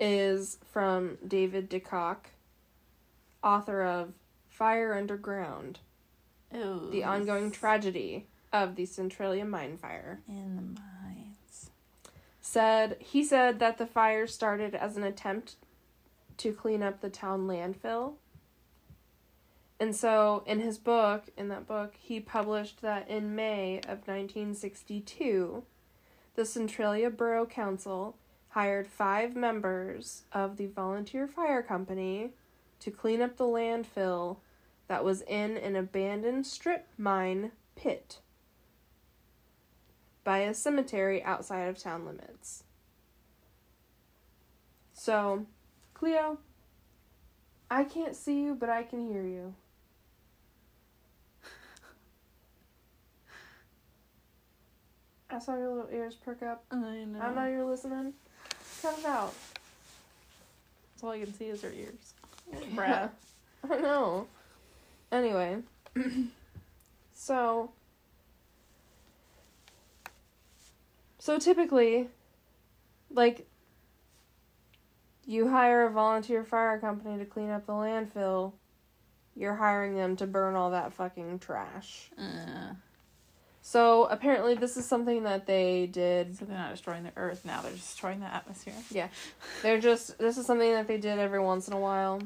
[0.00, 2.16] is from David DeKok,
[3.44, 4.14] author of
[4.48, 5.78] Fire Underground,
[6.56, 6.88] Ooh.
[6.90, 10.20] the ongoing tragedy of the Centralia mine fire.
[10.26, 11.70] in the mines.
[12.40, 15.56] Said he said that the fire started as an attempt
[16.38, 18.14] to clean up the town landfill.
[19.80, 25.62] And so in his book, in that book, he published that in May of 1962,
[26.34, 28.16] the Centralia Borough Council
[28.50, 32.32] hired five members of the volunteer fire company
[32.80, 34.38] to clean up the landfill
[34.88, 38.18] that was in an abandoned strip mine pit
[40.24, 42.64] by a cemetery outside of town limits.
[44.92, 45.46] So,
[45.98, 46.38] Cleo,
[47.70, 49.54] I can't see you, but I can hear you.
[55.30, 56.64] I saw your little ears perk up.
[56.70, 57.20] I know.
[57.20, 58.14] I know you're listening.
[58.80, 59.34] Cut it out.
[60.94, 62.14] That's all I can see is her ears.
[62.74, 63.10] Bruh.
[63.68, 64.26] I know.
[65.12, 65.58] Anyway,
[67.12, 67.72] so
[71.18, 72.08] so typically,
[73.10, 73.46] like,
[75.28, 78.54] you hire a volunteer fire company to clean up the landfill.
[79.36, 82.10] You're hiring them to burn all that fucking trash.
[82.18, 82.72] Uh,
[83.60, 86.36] So apparently, this is something that they did.
[86.38, 88.72] so they're not destroying the earth now; they're just destroying the atmosphere.
[88.90, 89.08] Yeah,
[89.62, 90.16] they're just.
[90.18, 92.22] This is something that they did every once in a while.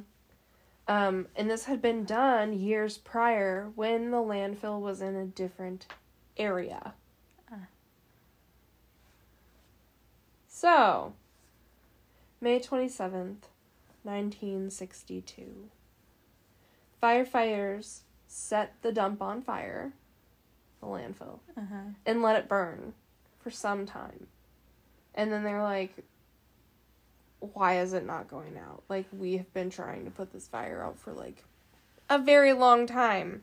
[0.87, 5.87] Um, and this had been done years prior when the landfill was in a different
[6.37, 6.95] area.
[7.51, 7.67] Ah.
[10.49, 11.15] So,
[12.43, 13.47] May 27th,
[14.03, 15.45] 1962.
[17.01, 19.93] Firefighters set the dump on fire,
[20.81, 21.83] the landfill, Uh huh.
[22.05, 22.95] and let it burn
[23.39, 24.27] for some time.
[25.15, 25.95] And then they're like,
[27.39, 28.83] why is it not going out?
[28.89, 31.45] Like, we have been trying to put this fire out for like
[32.11, 33.43] a very long time.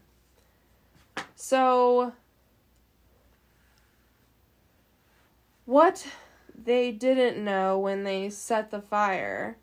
[1.35, 2.11] So,
[5.65, 6.05] what
[6.65, 9.57] they didn't know when they set the fire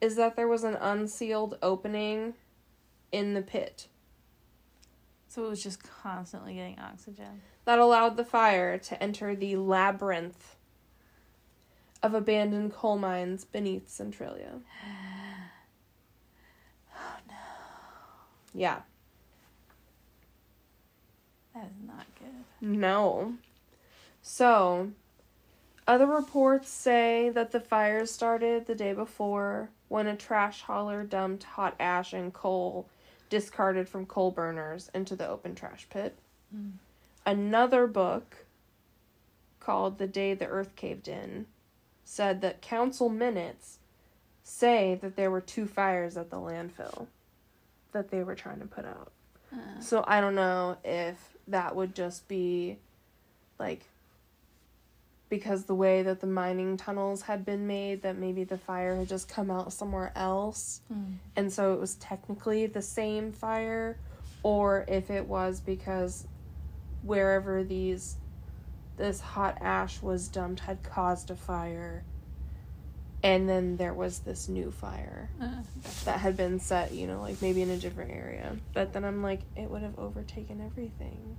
[0.00, 2.34] is that there was an unsealed opening
[3.12, 3.88] in the pit
[5.28, 7.40] So it was just constantly getting oxygen.
[7.64, 10.56] that allowed the fire to enter the labyrinth
[12.02, 14.60] of abandoned coal mines beneath Centralia.
[16.98, 17.34] Oh no,
[18.54, 18.80] Yeah.
[21.54, 22.44] that is not good.
[22.66, 23.34] No.
[24.22, 24.90] So,
[25.86, 31.44] other reports say that the fire started the day before when a trash hauler dumped
[31.44, 32.88] hot ash and coal
[33.28, 36.18] discarded from coal burners into the open trash pit.
[36.54, 36.72] Mm.
[37.24, 38.36] Another book
[39.60, 41.46] called The Day the Earth Caved In
[42.04, 43.78] said that council minutes
[44.44, 47.08] say that there were two fires at the landfill
[47.92, 49.10] that they were trying to put out.
[49.52, 52.78] Uh, So I don't know if that would just be
[53.58, 53.82] like
[55.28, 59.08] because the way that the mining tunnels had been made that maybe the fire had
[59.08, 61.16] just come out somewhere else mm.
[61.34, 63.98] and so it was technically the same fire
[64.42, 66.26] or if it was because
[67.02, 68.16] wherever these
[68.96, 72.04] this hot ash was dumped had caused a fire
[73.22, 75.62] and then there was this new fire Uh,
[76.04, 78.56] that had been set, you know, like maybe in a different area.
[78.72, 81.36] But then I'm like, it would have overtaken everything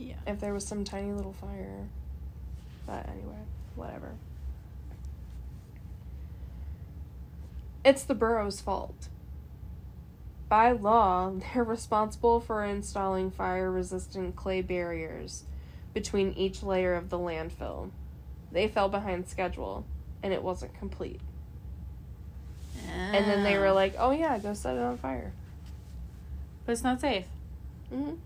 [0.00, 0.14] yeah.
[0.26, 1.86] if there was some tiny little fire.
[2.86, 3.38] But anyway,
[3.76, 4.12] whatever.
[7.84, 9.08] It's the borough's fault.
[10.48, 15.44] By law, they're responsible for installing fire resistant clay barriers
[15.94, 17.90] between each layer of the landfill.
[18.52, 19.84] They fell behind schedule,
[20.22, 21.20] and it wasn't complete.
[22.88, 23.72] And then they were Ah.
[23.72, 25.32] like, "Oh yeah, go set it on fire."
[26.66, 27.26] but it's not safe.
[27.92, 28.18] Mhm.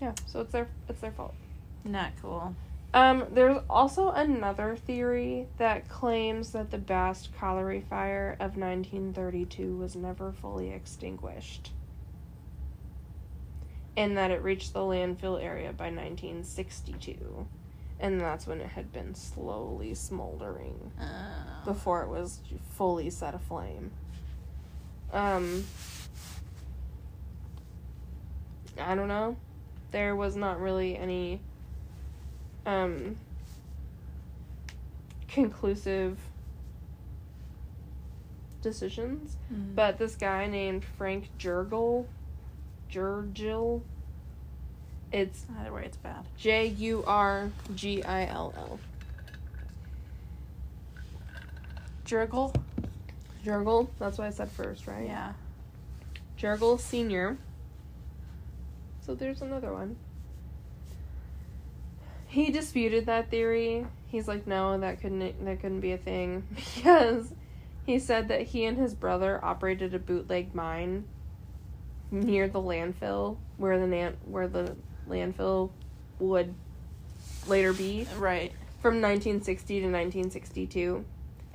[0.00, 1.34] Yeah, so it's their it's their fault.
[1.84, 2.54] Not cool.
[2.92, 9.94] Um, there's also another theory that claims that the Bast Colliery Fire of 1932 was
[9.94, 11.70] never fully extinguished.
[13.96, 17.46] And that it reached the landfill area by 1962.
[18.00, 22.40] And that's when it had been slowly smoldering Uh, before it was
[22.70, 23.92] fully set aflame.
[25.12, 25.64] Um,
[28.80, 29.36] I don't know.
[29.90, 31.40] There was not really any
[32.66, 33.16] um
[35.28, 36.18] conclusive
[38.62, 39.74] decisions, mm.
[39.74, 42.06] but this guy named Frank Jurgel,
[42.90, 43.80] Jurgil,
[45.12, 46.24] it's either way, it's bad.
[46.36, 48.78] J U R G I L L.
[52.04, 52.52] Jurgle.
[53.44, 55.06] Jurgel, that's what I said first, right?
[55.06, 55.32] Yeah.
[56.38, 57.38] Jurgel Senior.
[59.10, 59.96] So there's another one.
[62.28, 63.84] He disputed that theory.
[64.06, 67.34] He's like, no, that couldn't that couldn't be a thing because
[67.84, 71.06] he said that he and his brother operated a bootleg mine
[72.12, 74.76] near the landfill where the nan- where the
[75.08, 75.70] landfill
[76.20, 76.54] would
[77.48, 78.52] later be Right.
[78.80, 81.04] from 1960 to 1962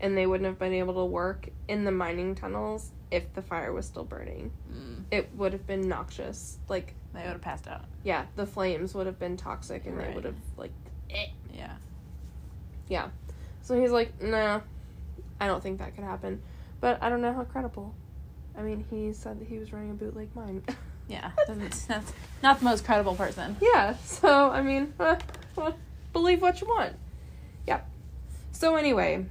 [0.01, 3.71] and they wouldn't have been able to work in the mining tunnels if the fire
[3.71, 4.94] was still burning Mm.
[5.11, 6.57] It would have been noxious.
[6.67, 7.85] Like, They would have passed out.
[8.03, 10.71] yeah, the flames would have been toxic and they would have, like,
[11.53, 11.71] Yeah.
[12.87, 13.09] yeah.
[13.61, 14.61] So he's like, nah,
[15.39, 16.41] I don't think that could happen.
[16.81, 17.93] But I don't know how credible.
[18.57, 20.63] I mean, he said that he was running a bootleg mine.
[21.07, 21.31] Yeah.
[21.45, 23.55] Doesn't- That's not the most credible person.
[23.61, 25.17] yeah, so, I mean, uh,
[26.13, 26.93] believe what you want.
[27.67, 27.87] Yep.
[28.53, 29.27] So, anyway,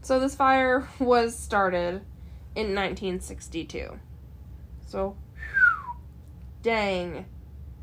[0.00, 1.96] so this fire was started
[2.54, 3.98] in 1962.
[4.88, 5.16] So,
[6.62, 7.26] dang.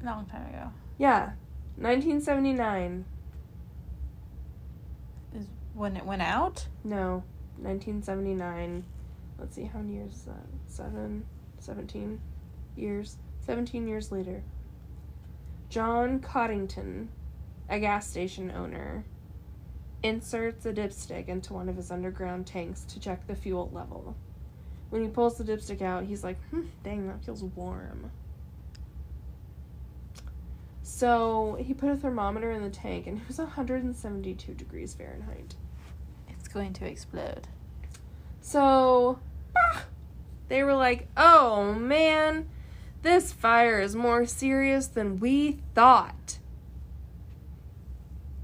[0.03, 0.72] Long time ago.
[0.97, 1.34] Yeah,
[1.78, 3.06] 1979.
[5.36, 5.45] Is
[5.76, 6.68] when it went out?
[6.84, 7.24] No,
[7.58, 8.84] 1979.
[9.38, 10.45] Let's see, how many years is that?
[10.68, 11.26] Seven,
[11.60, 12.20] 17
[12.76, 13.18] years.
[13.45, 14.41] 17 years later.
[15.70, 17.10] John Coddington,
[17.70, 19.06] a gas station owner,
[20.01, 24.16] inserts a dipstick into one of his underground tanks to check the fuel level.
[24.90, 28.12] When he pulls the dipstick out, he's like, hmm, dang, that feels warm.
[30.84, 35.56] So he put a thermometer in the tank and it was 172 degrees Fahrenheit.
[36.30, 37.48] It's going to explode.
[38.40, 39.20] So
[40.48, 42.48] they were like, oh man,
[43.02, 46.38] this fire is more serious than we thought.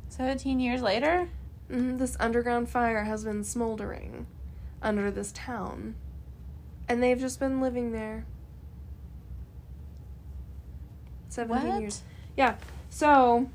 [0.10, 1.30] 17 years later?
[1.70, 4.26] Mhm, This underground fire has been smoldering
[4.82, 5.96] under this town.
[6.88, 8.26] And they've just been living there.
[11.30, 11.82] 17 What?
[11.82, 12.02] years.
[12.36, 12.56] Yeah.
[12.90, 13.50] So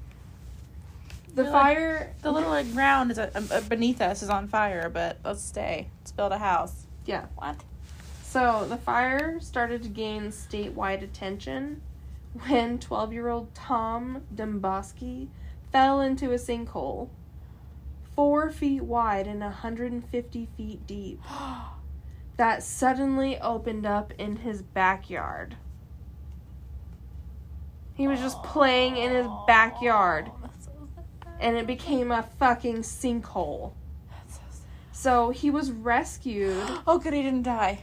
[1.29, 4.49] the They're like- fire The little like, ground is uh, uh, beneath us is on
[4.49, 5.89] fire, but let's stay.
[6.01, 6.87] Let's build a house.
[7.05, 7.27] Yeah.
[7.37, 7.57] What?
[8.23, 11.83] So the fire started to gain statewide attention
[12.47, 15.29] when 12 year old Tom Domboski
[15.73, 17.09] fell into a sinkhole
[18.15, 21.21] four feet wide and 150 feet deep
[22.37, 25.57] that suddenly opened up in his backyard.
[27.95, 31.33] He was just playing in his backyard that's so sad.
[31.41, 33.73] and it became a fucking sinkhole.
[34.11, 34.67] That's so sad.
[34.93, 36.63] So he was rescued.
[36.87, 37.81] Oh, good, he didn't die.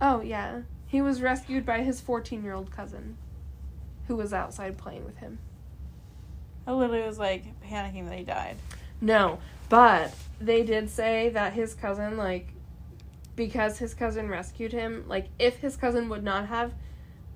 [0.00, 0.60] Oh, yeah.
[0.86, 3.16] He was rescued by his 14 year old cousin,
[4.06, 5.38] who was outside playing with him.
[6.66, 8.56] I literally was like panicking that he died.
[9.00, 9.38] No,
[9.70, 12.48] but they did say that his cousin, like,
[13.38, 16.74] because his cousin rescued him, like, if his cousin would not have,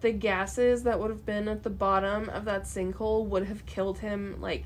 [0.01, 4.01] the gases that would have been at the bottom of that sinkhole would have killed
[4.01, 4.65] him, like,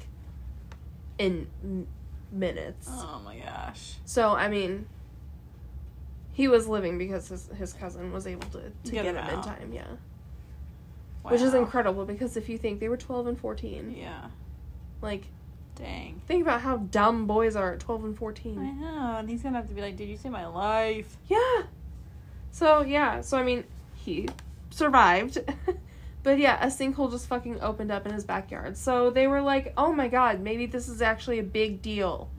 [1.19, 1.87] in m-
[2.33, 2.89] minutes.
[2.91, 3.97] Oh my gosh.
[4.07, 4.87] So, I mean,
[6.33, 9.35] he was living because his, his cousin was able to, to Get get, him him
[9.39, 9.85] in time, yeah.
[11.23, 14.29] Which is incredible because if you think they were 12 and 14, Yeah.
[15.03, 15.25] like,
[15.77, 16.21] Dang.
[16.27, 18.53] think about how dumb boys are at 12 and 14.
[18.53, 18.81] I 14.
[18.81, 21.63] know, and he's gonna have to be like, "Did you see my life?" Yeah.
[22.51, 23.65] So, yeah, so I mean,
[23.95, 24.29] he
[24.71, 25.39] survived.
[26.23, 28.77] but yeah, a sinkhole just fucking opened up in his backyard.
[28.77, 32.31] So they were like, oh my god, maybe this is actually a big deal.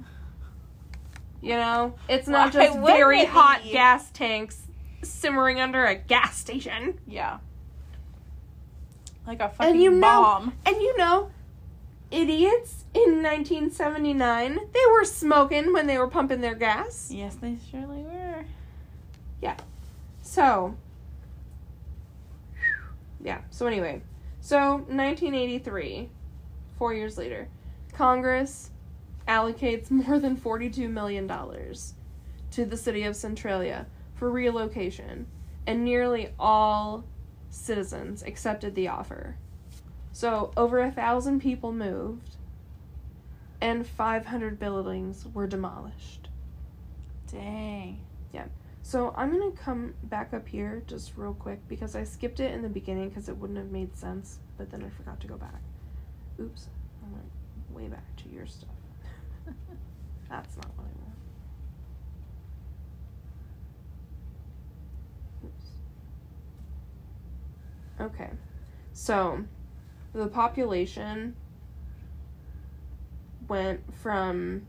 [1.41, 1.93] You know?
[2.09, 3.71] It's not Why just very hot be?
[3.71, 4.63] gas tanks
[5.03, 6.99] simmering under a gas station.
[7.07, 7.37] Yeah.
[9.25, 10.53] Like a fucking And you know, bomb.
[10.65, 11.29] and you know,
[12.11, 17.09] idiots in 1979, they were smoking when they were pumping their gas.
[17.11, 18.45] Yes, they surely were.
[19.41, 19.57] Yeah.
[20.21, 20.75] So,
[23.23, 23.41] yeah.
[23.49, 24.01] So anyway,
[24.41, 26.09] so 1983,
[26.77, 27.47] four years later,
[27.93, 28.71] Congress
[29.27, 31.93] allocates more than 42 million dollars
[32.51, 33.85] to the city of Centralia
[34.15, 35.27] for relocation,
[35.65, 37.03] and nearly all
[37.49, 39.35] citizens accepted the offer.
[40.17, 42.37] So over a thousand people moved,
[43.61, 46.29] and 500 buildings were demolished.
[47.31, 47.99] Dang.
[48.33, 48.45] Yeah.
[48.81, 52.63] So I'm gonna come back up here just real quick because I skipped it in
[52.63, 55.61] the beginning because it wouldn't have made sense, but then I forgot to go back.
[56.41, 56.67] Oops,
[57.03, 57.29] I went
[57.69, 58.71] way back to your stuff.
[60.29, 61.15] That's not what I want.
[65.45, 65.65] Oops.
[68.01, 68.31] Okay,
[68.93, 69.45] so
[70.13, 71.35] the population
[73.47, 74.65] went from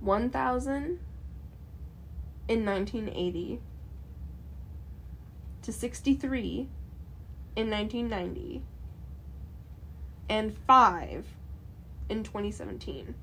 [0.00, 0.98] 1,000
[2.48, 3.60] in 1980
[5.62, 6.68] to 63
[7.56, 8.62] in 1990
[10.28, 11.26] and 5
[12.08, 13.14] in 2017.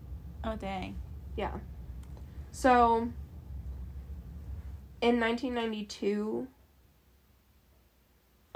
[0.43, 0.95] Oh dang.
[1.35, 1.59] Yeah.
[2.51, 3.09] So
[5.01, 6.47] in 1992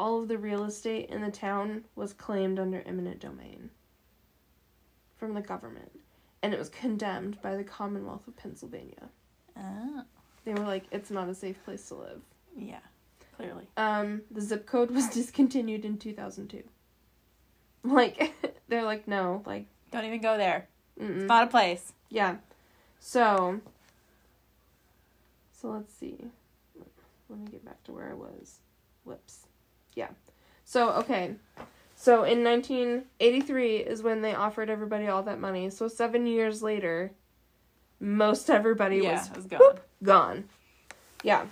[0.02, 3.70] all of the real estate in the town was claimed under eminent domain
[5.16, 5.92] from the government
[6.42, 9.10] and it was condemned by the Commonwealth of Pennsylvania.
[9.56, 10.02] Oh.
[10.44, 12.22] They were like it's not a safe place to live.
[12.58, 12.80] Yeah.
[13.36, 13.68] Clearly.
[13.78, 16.64] Um, the zip code was discontinued in 2002.
[17.84, 18.34] Like,
[18.68, 20.68] they're like, no, like, Don't even go there.
[21.00, 21.18] mm-mm.
[21.20, 21.94] It's not a place.
[22.10, 22.38] yeah.
[23.00, 23.62] So,
[25.60, 26.18] so let's see.
[27.30, 28.58] Let me get back to where I was.
[29.04, 29.46] Whoops.
[29.96, 30.10] Yeah.
[30.64, 31.36] So, okay.
[31.96, 35.70] So, in 1983 is when they offered everybody all that money.
[35.70, 37.12] So, seven years later,
[38.00, 39.60] most everybody yeah, was was gone.
[39.60, 40.46] whoop, gone.
[41.24, 41.46] Yeah.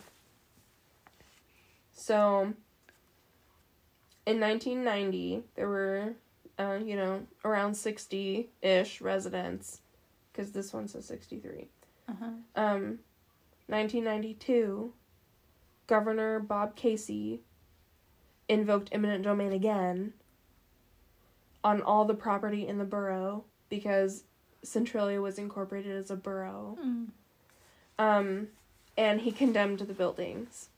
[1.94, 2.54] So,
[4.26, 6.14] in 1990, there were,
[6.58, 9.82] uh, you know, around 60 ish residents,
[10.32, 11.68] because this one says 63.
[12.08, 12.26] Uh-huh.
[12.56, 13.00] Um,
[13.68, 14.94] 1992,
[15.86, 17.42] Governor Bob Casey
[18.50, 20.14] invoked eminent domain again
[21.64, 24.24] on all the property in the borough because
[24.64, 26.78] Centralia was incorporated as a borough.
[26.84, 27.08] Mm.
[27.98, 28.48] Um,
[28.98, 30.70] and he condemned the buildings.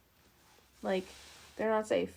[0.82, 1.06] Like,
[1.56, 2.16] they're not safe.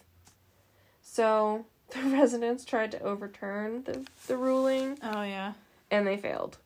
[1.02, 5.54] So, the residents tried to overturn the, the ruling, Oh yeah,
[5.90, 6.58] and they failed.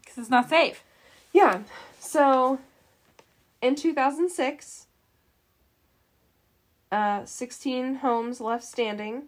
[0.00, 0.82] because it's not safe.
[1.32, 1.62] Yeah.
[1.98, 2.60] So,
[3.60, 4.86] in 2006,
[6.94, 9.24] uh, 16 homes left standing.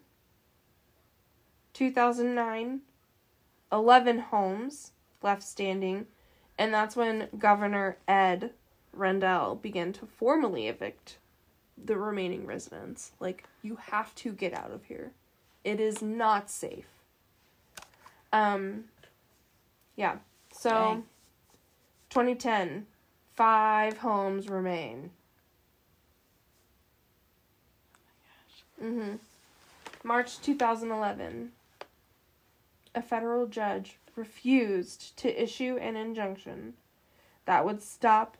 [1.75, 2.81] 2009,
[3.73, 6.07] 11 homes left standing.
[6.57, 8.53] And that's when Governor Ed
[8.93, 11.19] Rendell began to formally evict
[11.77, 13.11] the remaining residents.
[13.19, 15.11] Like, you have to get out of here.
[15.65, 16.87] It is not safe.
[18.33, 18.85] Um,
[19.97, 20.19] yeah.
[20.53, 20.71] So.
[20.71, 21.05] Dang.
[22.11, 22.87] 2010,
[23.35, 25.11] five homes remain.
[28.83, 29.17] Mm-hmm.
[30.05, 31.51] March 2011,
[32.95, 36.75] a federal judge refused to issue an injunction
[37.45, 38.37] that would stop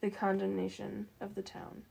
[0.00, 1.82] the condemnation of the town.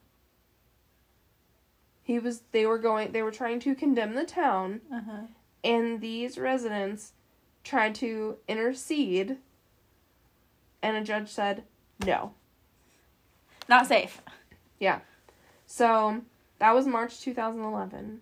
[2.04, 5.22] He was they were going they were trying to condemn the town Uh huh.
[5.64, 7.12] and these residents
[7.64, 9.38] tried to intercede
[10.82, 11.64] and a judge said
[12.04, 12.34] no.
[13.68, 14.22] Not safe.
[14.80, 15.02] Yeah.
[15.68, 16.22] So
[16.60, 18.22] that was March 2011.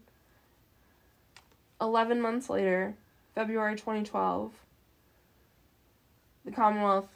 [1.80, 2.96] 11 months later,
[3.36, 4.52] February 2012,
[6.46, 7.08] the Commonwealth,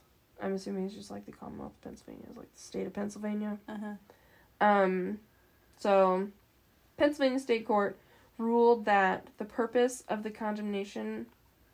[0.41, 3.57] I'm assuming it's just like the Commonwealth of Pennsylvania, is like the state of Pennsylvania.
[3.67, 4.65] Uh huh.
[4.65, 5.19] Um,
[5.78, 6.28] so,
[6.97, 7.97] Pennsylvania State Court
[8.38, 11.26] ruled that the purpose of the condemnation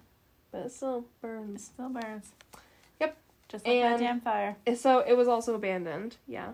[0.51, 1.65] but it still it burns.
[1.73, 2.29] still burns.
[3.01, 3.17] Yep.
[3.49, 4.55] Just like that damn fire.
[4.77, 6.15] So it was also abandoned.
[6.27, 6.53] Yeah.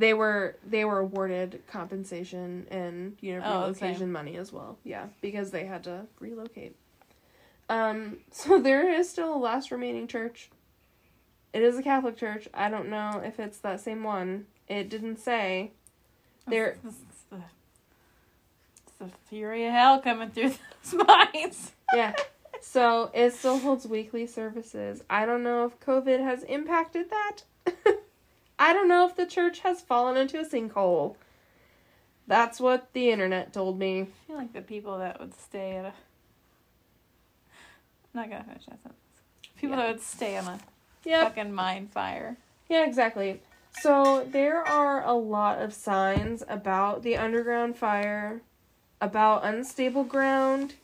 [0.00, 3.80] They were they were awarded compensation and you know Oh, okay.
[3.86, 4.78] relocation money as well.
[4.82, 6.74] Yeah, because they had to relocate.
[7.68, 8.16] Um.
[8.32, 10.50] So there is still a last remaining church.
[11.52, 12.48] It is a Catholic church.
[12.54, 14.46] I don't know if it's that same one.
[14.68, 15.72] It didn't say.
[16.46, 16.78] There.
[16.82, 17.36] It's, it's the,
[18.86, 20.54] it's the fury of hell coming through
[20.90, 21.72] those minds.
[21.94, 22.14] Yeah.
[22.62, 25.02] So it still holds weekly services.
[25.08, 27.94] I don't know if COVID has impacted that.
[28.60, 31.16] I don't know if the church has fallen into a sinkhole.
[32.26, 34.02] That's what the internet told me.
[34.02, 35.92] I feel like the people that would stay at a.
[38.14, 39.00] I'm not gonna finish that sentence.
[39.56, 39.82] People Yeah.
[39.84, 40.60] that would stay on a
[41.04, 41.28] Yep.
[41.28, 42.36] fucking mine fire.
[42.68, 43.40] Yeah, exactly.
[43.72, 48.42] So there are a lot of signs about the underground fire,
[49.00, 50.74] about unstable ground,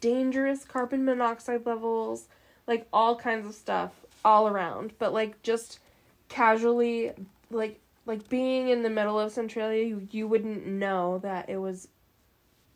[0.00, 2.28] dangerous carbon monoxide levels,
[2.66, 4.94] like all kinds of stuff all around.
[4.98, 5.80] But like just
[6.28, 7.12] casually
[7.50, 11.88] like like being in the middle of Centralia, you, you wouldn't know that it was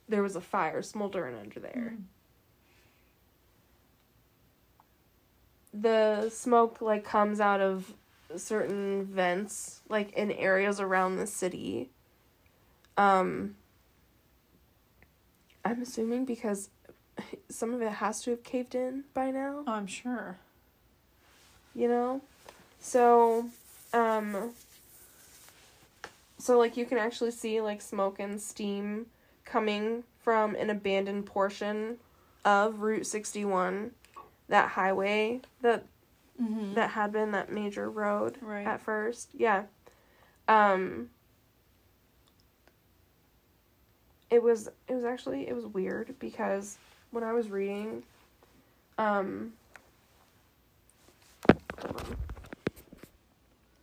[0.08, 1.94] there was a fire smoldering under there.
[5.72, 7.94] the smoke like comes out of
[8.36, 11.90] certain vents like in areas around the city
[12.96, 13.54] Um,
[15.64, 16.70] I'm assuming because
[17.48, 20.38] some of it has to have caved in by now, Oh, I'm sure.
[21.74, 22.20] you know?
[22.80, 23.46] So,
[23.92, 24.52] um,
[26.38, 29.06] so like you can actually see like smoke and steam
[29.44, 31.98] coming from an abandoned portion
[32.44, 33.92] of Route 61,
[34.48, 35.84] that highway that
[36.40, 36.72] Mm-hmm.
[36.72, 38.66] that had been that major road Right.
[38.66, 39.28] at first.
[39.34, 39.64] Yeah.
[40.48, 41.10] Um
[44.30, 46.78] it was it was actually it was weird because
[47.10, 48.04] when I was reading
[48.96, 49.52] um.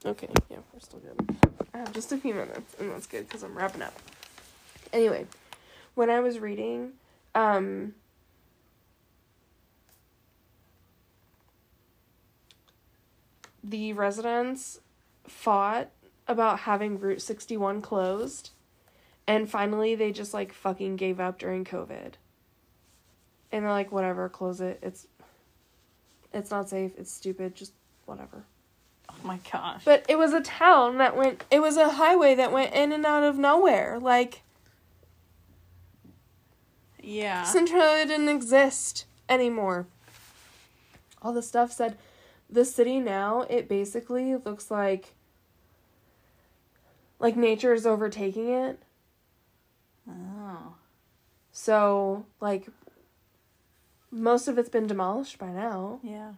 [0.08, 1.38] Okay, yeah, we're still good.
[1.74, 3.94] I have just a few minutes and that's good cuz I'm wrapping up.
[4.94, 5.28] Anyway,
[5.96, 6.94] when I was reading
[7.36, 7.94] um
[13.62, 14.80] the residents
[15.28, 15.90] fought
[16.26, 18.52] about having Route 61 closed
[19.28, 22.14] and finally they just like fucking gave up during COVID.
[23.52, 24.80] And they're like whatever, close it.
[24.82, 25.06] It's
[26.32, 27.74] it's not safe, it's stupid, just
[28.06, 28.46] whatever.
[29.24, 29.84] My gosh.
[29.84, 33.06] But it was a town that went it was a highway that went in and
[33.06, 34.00] out of nowhere.
[34.00, 34.44] Like
[37.02, 37.44] yeah.
[37.44, 39.88] Centralia didn't exist anymore.
[41.22, 41.98] All the stuff said
[42.50, 45.14] the city now, it basically looks like
[47.20, 48.80] like nature is overtaking it.
[50.10, 50.76] oh.
[51.52, 52.68] So, like
[54.12, 56.00] most of it's been demolished by now.
[56.04, 56.34] Yeah.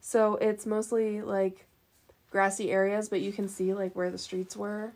[0.00, 1.66] So, it's mostly like
[2.34, 4.92] grassy areas, but you can see like where the streets were.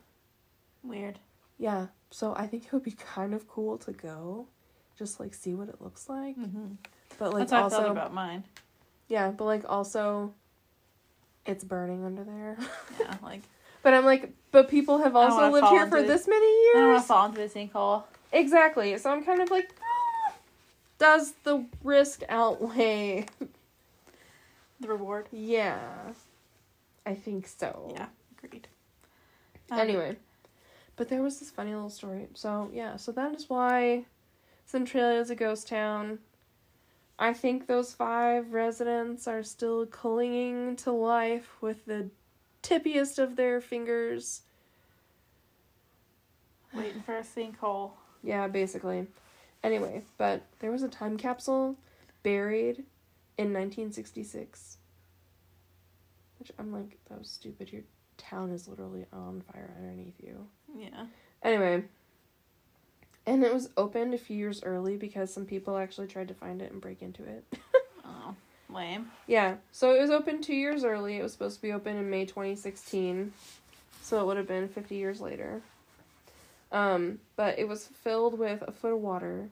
[0.83, 1.19] Weird.
[1.57, 1.87] Yeah.
[2.11, 4.45] So, I think it would be kind of cool to go
[4.97, 6.37] just like see what it looks like.
[6.37, 6.73] Mm-hmm.
[7.17, 7.45] But like also.
[7.47, 8.43] That's how I also felt about mine.
[9.07, 10.33] Yeah, but like also
[11.45, 12.57] it's burning under there.
[12.99, 13.41] Yeah, like
[13.83, 16.07] but I'm like, but people have also lived here for it.
[16.07, 16.75] this many years.
[16.75, 18.03] I don't want to fall into the sinkhole.
[18.33, 18.97] Exactly.
[18.97, 20.33] So I'm kind of like, "Ah,
[20.97, 23.27] does the risk outweigh?
[24.81, 25.27] The reward.
[25.31, 25.79] yeah.
[27.09, 27.91] I think so.
[27.95, 28.05] Yeah,
[28.43, 28.67] agreed.
[29.71, 30.17] Um, Anyway,
[30.95, 32.27] but there was this funny little story.
[32.35, 34.05] So, yeah, so that is why
[34.67, 36.19] Centralia is a ghost town.
[37.17, 42.11] I think those five residents are still clinging to life with the
[42.61, 44.43] tippiest of their fingers.
[46.75, 47.91] waiting for a sinkhole.
[48.23, 49.07] Yeah, basically.
[49.63, 51.75] Anyway, but there was a time capsule
[52.21, 52.83] buried
[53.37, 54.78] in 1966.
[56.39, 57.71] Which I'm like, that was stupid.
[57.71, 57.81] Your
[58.17, 60.47] town is literally on fire underneath you.
[60.77, 61.05] Yeah.
[61.43, 61.83] Anyway,
[63.25, 66.61] and it was opened a few years early because some people actually tried to find
[66.61, 67.45] it and break into it.
[68.11, 68.33] Oh,
[68.73, 69.11] lame.
[69.27, 71.17] yeah, so it was opened two years early.
[71.17, 73.31] It was supposed to be open in May 2016,
[74.01, 75.61] so it would have been 50 years later.
[76.71, 79.49] Um, but it was filled with a foot of water.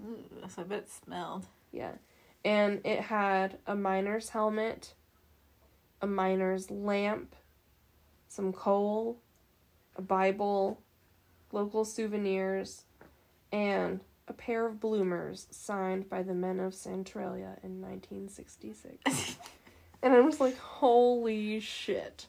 [0.00, 0.18] Ooh,
[0.48, 1.44] so I bet it smelled.
[1.70, 1.92] Yeah,
[2.46, 4.94] and it had a miner's helmet,
[6.04, 7.34] a miner's lamp,
[8.28, 9.18] some coal,
[9.96, 10.82] a Bible,
[11.50, 12.84] local souvenirs,
[13.50, 19.38] and a pair of bloomers signed by the men of Centralia in 1966.
[20.02, 22.26] and I was like, holy shit.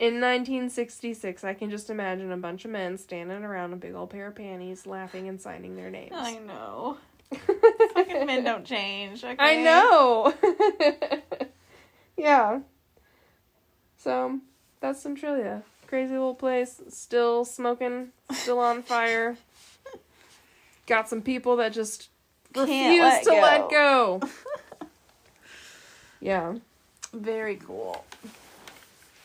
[0.00, 4.10] In 1966, I can just imagine a bunch of men standing around a big old
[4.10, 6.14] pair of panties, laughing and signing their names.
[6.16, 6.98] I know.
[7.94, 9.22] Fucking men don't change.
[9.22, 9.36] Okay?
[9.38, 10.34] I know.
[12.16, 12.58] yeah.
[14.04, 14.38] So
[14.80, 15.62] that's Centralia.
[15.86, 16.78] Crazy little place.
[16.90, 18.08] Still smoking.
[18.32, 19.38] Still on fire.
[20.86, 22.10] Got some people that just
[22.52, 23.40] Can't refuse let to go.
[23.40, 24.20] let go.
[26.20, 26.56] yeah.
[27.14, 28.04] Very cool.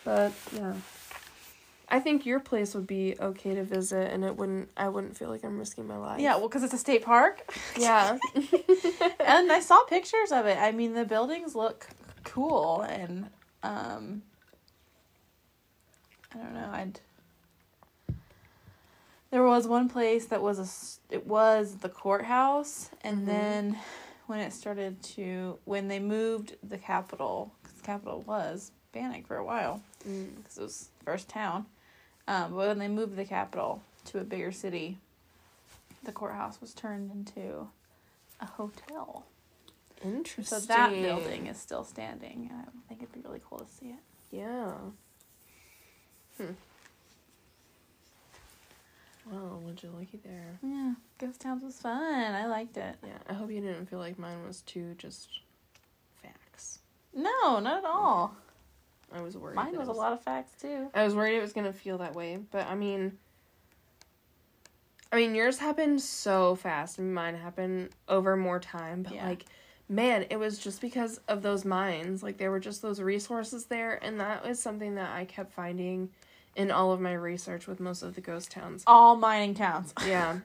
[0.06, 0.76] But yeah.
[1.90, 5.28] I think your place would be okay to visit and it wouldn't I wouldn't feel
[5.28, 6.22] like I'm risking my life.
[6.22, 7.42] Yeah, well, because it's a state park.
[7.78, 8.18] Yeah.
[9.20, 10.58] and I saw pictures of it.
[10.58, 11.88] I mean, the buildings look
[12.24, 13.28] cool, and
[13.64, 14.22] um,
[16.34, 16.70] I don't know.
[16.72, 17.00] I'd.
[19.32, 21.14] There was one place that was a.
[21.14, 23.26] It was the courthouse, and Mhm.
[23.26, 23.80] then
[24.28, 29.38] when it started to when they moved the capital, because the capital was Bannack for
[29.38, 30.36] a while, Mm.
[30.38, 31.68] because it was first town.
[32.28, 35.00] Um, but when they moved the capital to a bigger city,
[36.04, 37.70] the courthouse was turned into
[38.40, 39.26] a hotel.
[40.04, 40.60] Interesting.
[40.60, 42.48] So that building is still standing.
[42.52, 44.00] and I think it'd be really cool to see it.
[44.32, 44.74] Yeah.
[46.40, 46.54] Hmm.
[49.32, 50.58] Well, would you looky there?
[50.64, 52.34] Yeah, Ghost Towns was fun.
[52.34, 52.96] I liked it.
[53.06, 55.42] Yeah, I hope you didn't feel like mine was too just
[56.24, 56.80] facts.
[57.14, 58.36] No, not at all.
[59.14, 59.56] I was worried.
[59.56, 60.90] Mine that was a lot of facts too.
[60.94, 63.18] I was worried it was gonna feel that way, but I mean,
[65.12, 69.04] I mean, yours happened so fast, and mine happened over more time.
[69.04, 69.26] But Yeah.
[69.26, 69.46] like,
[69.88, 72.22] man, it was just because of those mines.
[72.22, 76.12] Like, there were just those resources there, and that was something that I kept finding
[76.60, 78.84] in all of my research with most of the ghost towns.
[78.86, 79.93] All mining towns.
[80.05, 80.39] Yeah.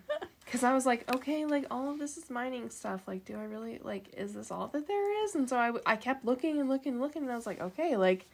[0.45, 3.01] Because I was like, okay, like all of this is mining stuff.
[3.09, 4.15] Like, do I really like?
[4.17, 5.35] Is this all that there is?
[5.35, 7.61] And so I, w- I kept looking and looking and looking, and I was like,
[7.61, 8.27] okay, like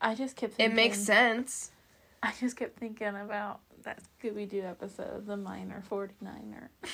[0.00, 0.76] I just kept it thinking.
[0.76, 1.70] makes sense.
[2.22, 6.68] I just kept thinking about that Scooby Doo episode, The Miner 49er.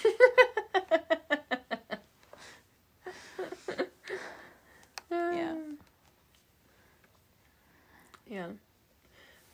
[5.11, 5.55] Yeah.
[8.29, 8.47] Yeah.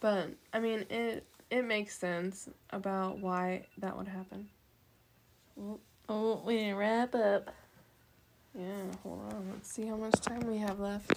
[0.02, 4.48] But I mean it it makes sense about why that would happen.
[6.08, 7.54] Oh, we need to wrap up.
[8.58, 9.48] Yeah, hold on.
[9.52, 11.12] Let's see how much time we have left.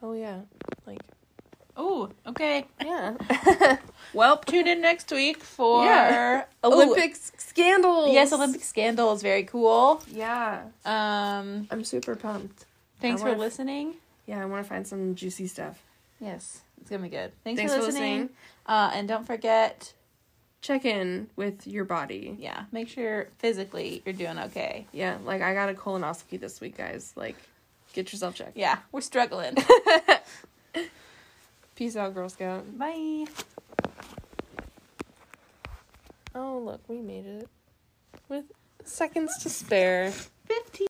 [0.00, 0.42] Oh yeah.
[0.86, 1.00] Like
[1.76, 2.66] Oh, okay.
[2.84, 3.14] yeah.
[4.12, 6.44] well, Tune in next week for Yeah.
[6.66, 6.96] Ooh,
[7.36, 8.12] scandals.
[8.12, 10.02] Yes, Olympic scandal is very cool.
[10.12, 10.62] Yeah.
[10.84, 12.66] Um, I'm super pumped.
[13.00, 13.94] thanks for listening.
[14.26, 15.82] Yeah, I want to find some juicy stuff.
[16.20, 17.32] Yes, it's gonna be good.
[17.44, 18.12] Thanks, Thanks for for listening.
[18.12, 18.30] listening.
[18.66, 19.92] Uh, and don't forget,
[20.60, 22.36] Check in with your body.
[22.38, 24.86] yeah, make sure physically you're doing okay.
[24.92, 27.12] Yeah, like I got a colonoscopy this week, guys.
[27.16, 27.36] Like,
[27.92, 28.56] get yourself checked.
[28.56, 29.56] Yeah, we're struggling.
[31.76, 32.76] Peace out, Girl Scout.
[32.76, 33.26] Bye.
[36.34, 37.48] Oh, look, we made it.
[38.28, 38.44] With
[38.84, 40.10] seconds to spare.
[40.10, 40.86] 15